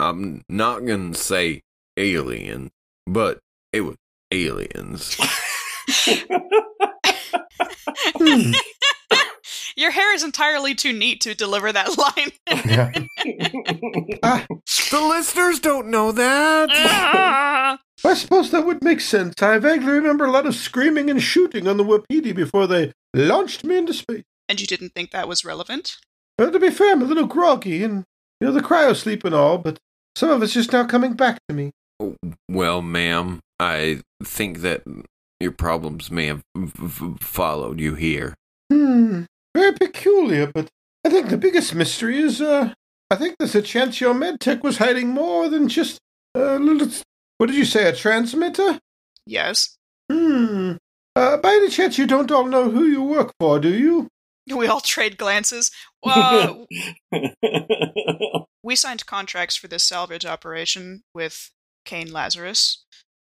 [0.00, 1.62] I'm not gonna say
[1.96, 2.70] alien,
[3.06, 3.38] but
[3.72, 3.96] it was
[4.32, 5.16] aliens.
[8.16, 8.52] Hmm.
[9.76, 12.32] Your hair is entirely too neat to deliver that line.
[12.64, 12.92] Yeah.
[14.22, 14.46] Ah,
[14.90, 16.68] the listeners don't know that.
[16.72, 17.78] Ah.
[18.04, 19.40] I suppose that would make sense.
[19.42, 23.64] I vaguely remember a lot of screaming and shooting on the Wapiti before they launched
[23.64, 24.24] me into space.
[24.48, 25.96] And you didn't think that was relevant?
[26.38, 28.04] Well, to be fair, I'm a little groggy and,
[28.40, 29.78] you know, the cryo sleep and all, but
[30.16, 31.70] some of it's just now coming back to me.
[32.48, 34.82] Well, ma'am, I think that
[35.40, 38.34] your problems may have f- f- followed you here.
[38.72, 39.24] Hmm.
[39.54, 40.68] Very peculiar, but
[41.04, 42.72] I think the biggest mystery is, uh,
[43.10, 45.98] I think there's a chance your medtech was hiding more than just
[46.34, 46.88] a little.
[47.38, 48.80] What did you say, a transmitter?
[49.26, 49.76] Yes.
[50.10, 50.72] Hmm.
[51.16, 54.08] Uh, by any chance, you don't all know who you work for, do you?
[54.54, 55.70] We all trade glances.
[56.04, 56.66] Well,
[58.62, 61.50] we signed contracts for this salvage operation with
[61.86, 62.84] Kane Lazarus,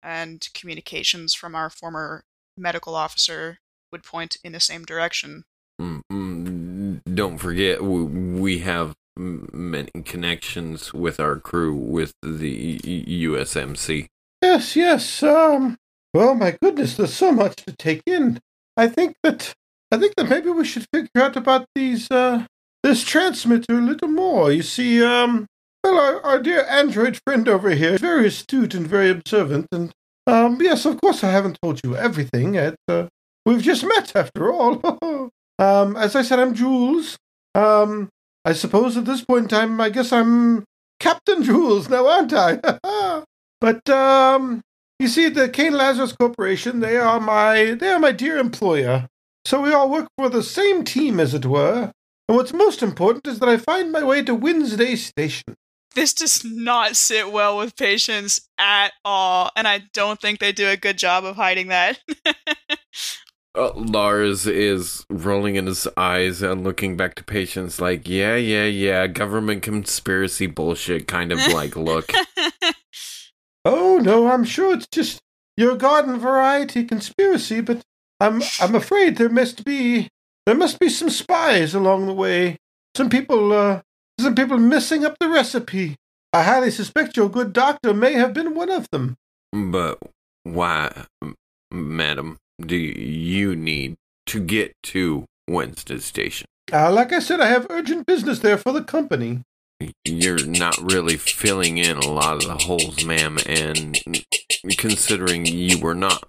[0.01, 2.23] and communications from our former
[2.57, 3.57] medical officer
[3.91, 5.43] would point in the same direction.
[5.81, 14.07] Mm, mm, Don't forget, we, we have many connections with our crew with the USMC.
[14.41, 15.23] Yes, yes.
[15.23, 15.77] Um.
[16.13, 18.39] Well, my goodness, there's so much to take in.
[18.75, 19.53] I think that
[19.91, 22.45] I think that maybe we should figure out about these uh
[22.83, 24.51] this transmitter a little more.
[24.51, 25.45] You see, um,
[25.83, 29.91] well, our, our dear android friend over here is very astute and very observant, and
[30.27, 32.55] um, yes, of course, I haven't told you everything.
[32.55, 33.07] Yet, uh,
[33.45, 34.81] we've just met after all.
[35.59, 37.17] um, as I said, I'm Jules.
[37.53, 38.09] Um,
[38.45, 40.63] I suppose at this point in time, I guess I'm
[40.99, 43.23] Captain Jules now, aren't I?
[43.61, 44.61] but um,
[44.99, 49.07] you see, the Kane Lazarus Corporation, they are my they are my dear employer.
[49.45, 51.91] So we all work for the same team, as it were.
[52.27, 55.55] And what's most important is that I find my way to Wednesday Station.
[55.93, 60.69] This does not sit well with Patience at all, and I don't think they do
[60.69, 61.99] a good job of hiding that.
[63.53, 68.63] Uh, Lars is rolling in his eyes and looking back to Patience like, yeah, yeah,
[68.63, 72.09] yeah, government conspiracy bullshit kind of like look.
[73.63, 75.21] Oh no, I'm sure it's just
[75.55, 77.81] your garden variety conspiracy, but
[78.21, 80.07] I'm I'm afraid there must be
[80.45, 82.57] there must be some spies along the way.
[82.95, 83.81] Some people uh
[84.19, 85.95] some people messing up the recipe.
[86.31, 89.17] I highly suspect your good doctor may have been one of them.
[89.51, 89.97] But
[90.43, 91.05] why,
[91.71, 93.95] madam, do you need
[94.27, 96.47] to get to Wednesday Station?
[96.71, 99.41] Uh, like I said, I have urgent business there for the company.
[100.05, 103.99] You're not really filling in a lot of the holes, ma'am, and
[104.77, 106.23] considering you were not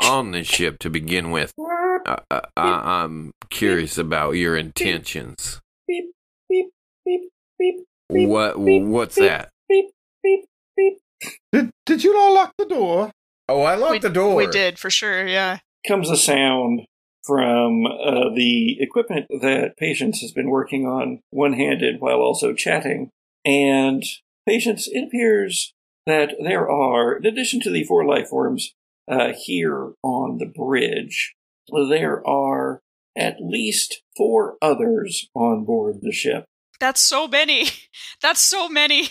[0.00, 5.60] on the ship to begin with, I, I, I'm curious about your intentions.
[5.88, 6.12] Beep,
[6.48, 6.66] beep,
[7.04, 7.74] beep, beep.
[8.12, 8.58] beep, What?
[8.58, 9.50] What's that?
[9.68, 9.86] Beep,
[10.22, 10.98] beep, beep.
[11.52, 13.10] Did did you all lock the door?
[13.48, 14.34] Oh, I locked we, the door.
[14.34, 15.58] we did for sure, yeah.
[15.86, 16.82] Comes a sound
[17.24, 23.10] from uh, the equipment that Patience has been working on one handed while also chatting.
[23.44, 24.04] And
[24.46, 25.72] Patience, it appears
[26.06, 28.74] that there are, in addition to the four life forms
[29.08, 31.34] uh, here on the bridge,
[31.68, 32.80] there are
[33.16, 36.44] at least four others on board the ship.
[36.80, 37.68] That's so many.
[38.22, 39.08] That's so many.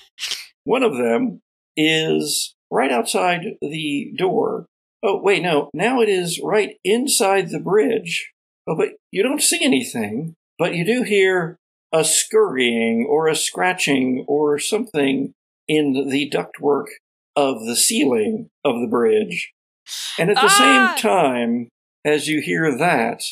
[0.64, 1.40] One of them
[1.76, 4.66] is right outside the door.
[5.02, 5.70] Oh, wait, no.
[5.72, 8.32] Now it is right inside the bridge.
[8.66, 11.56] Oh, but you don't see anything, but you do hear
[11.92, 15.32] a scurrying or a scratching or something
[15.66, 16.86] in the ductwork
[17.38, 19.52] of the ceiling of the bridge.
[20.18, 20.94] And at the Ah!
[20.96, 21.68] same time,
[22.04, 23.22] as you hear that,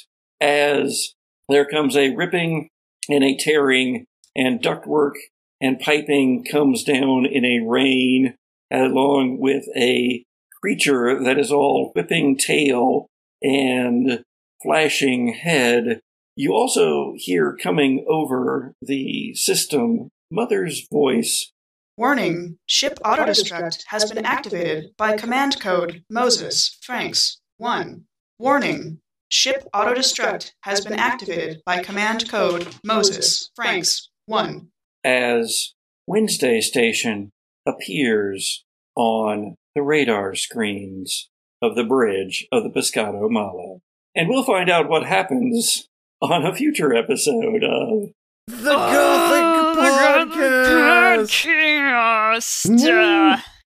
[0.40, 1.14] as
[1.48, 2.68] there comes a ripping
[3.08, 4.04] and a tearing,
[4.36, 5.14] and ductwork
[5.60, 8.34] and piping comes down in a rain,
[8.70, 10.22] along with a
[10.60, 13.06] creature that is all whipping tail
[13.42, 14.22] and
[14.62, 16.00] flashing head.
[16.36, 21.50] You also hear coming over the system Mother's voice.
[21.98, 28.04] Warning Ship autodestruct has been activated by command code Moses Franks 1.
[28.38, 28.98] Warning
[29.30, 34.68] Ship autodestruct has been activated by command code Moses Franks 1.
[35.04, 35.72] as
[36.06, 37.30] Wednesday Station
[37.66, 38.62] appears
[38.94, 41.30] on the radar screens
[41.62, 43.80] of the bridge of the Pescado Malo.
[44.14, 45.88] And we'll find out what happens
[46.20, 48.10] on a future episode of
[48.48, 51.28] The Gothic Podcast.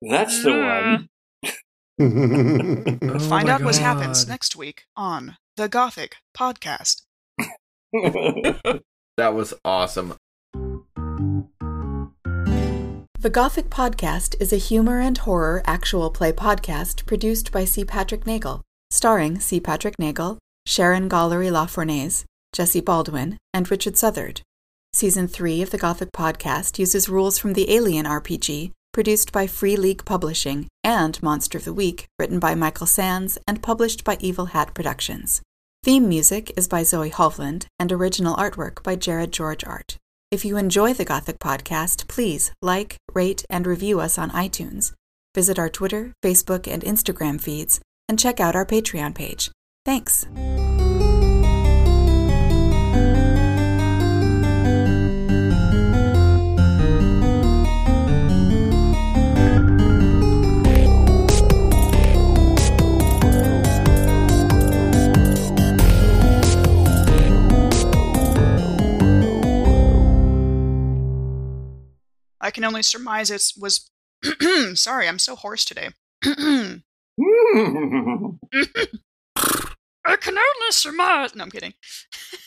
[0.02, 0.92] That's the mm.
[0.94, 1.08] one.
[2.00, 7.02] Oh Find my out what happens next week on the Gothic Podcast.
[9.18, 10.14] That was awesome.
[13.18, 17.84] The Gothic Podcast is a humor and horror actual play podcast produced by C.
[17.84, 18.60] Patrick Neagle,
[18.92, 19.58] starring C.
[19.58, 24.42] Patrick Neagle, Sharon Gollery LaFournese, Jesse Baldwin, and Richard Southard.
[24.98, 29.76] Season 3 of the Gothic Podcast uses rules from the Alien RPG, produced by Free
[29.76, 34.46] League Publishing, and Monster of the Week, written by Michael Sands and published by Evil
[34.46, 35.40] Hat Productions.
[35.84, 39.98] Theme music is by Zoe Hovland and original artwork by Jared George Art.
[40.32, 44.94] If you enjoy the Gothic Podcast, please like, rate, and review us on iTunes.
[45.32, 47.78] Visit our Twitter, Facebook, and Instagram feeds,
[48.08, 49.52] and check out our Patreon page.
[49.84, 50.26] Thanks.
[72.40, 73.90] I can only surmise it was.
[74.74, 75.90] Sorry, I'm so hoarse today.
[80.04, 81.34] I can only surmise.
[81.34, 81.74] No, I'm kidding.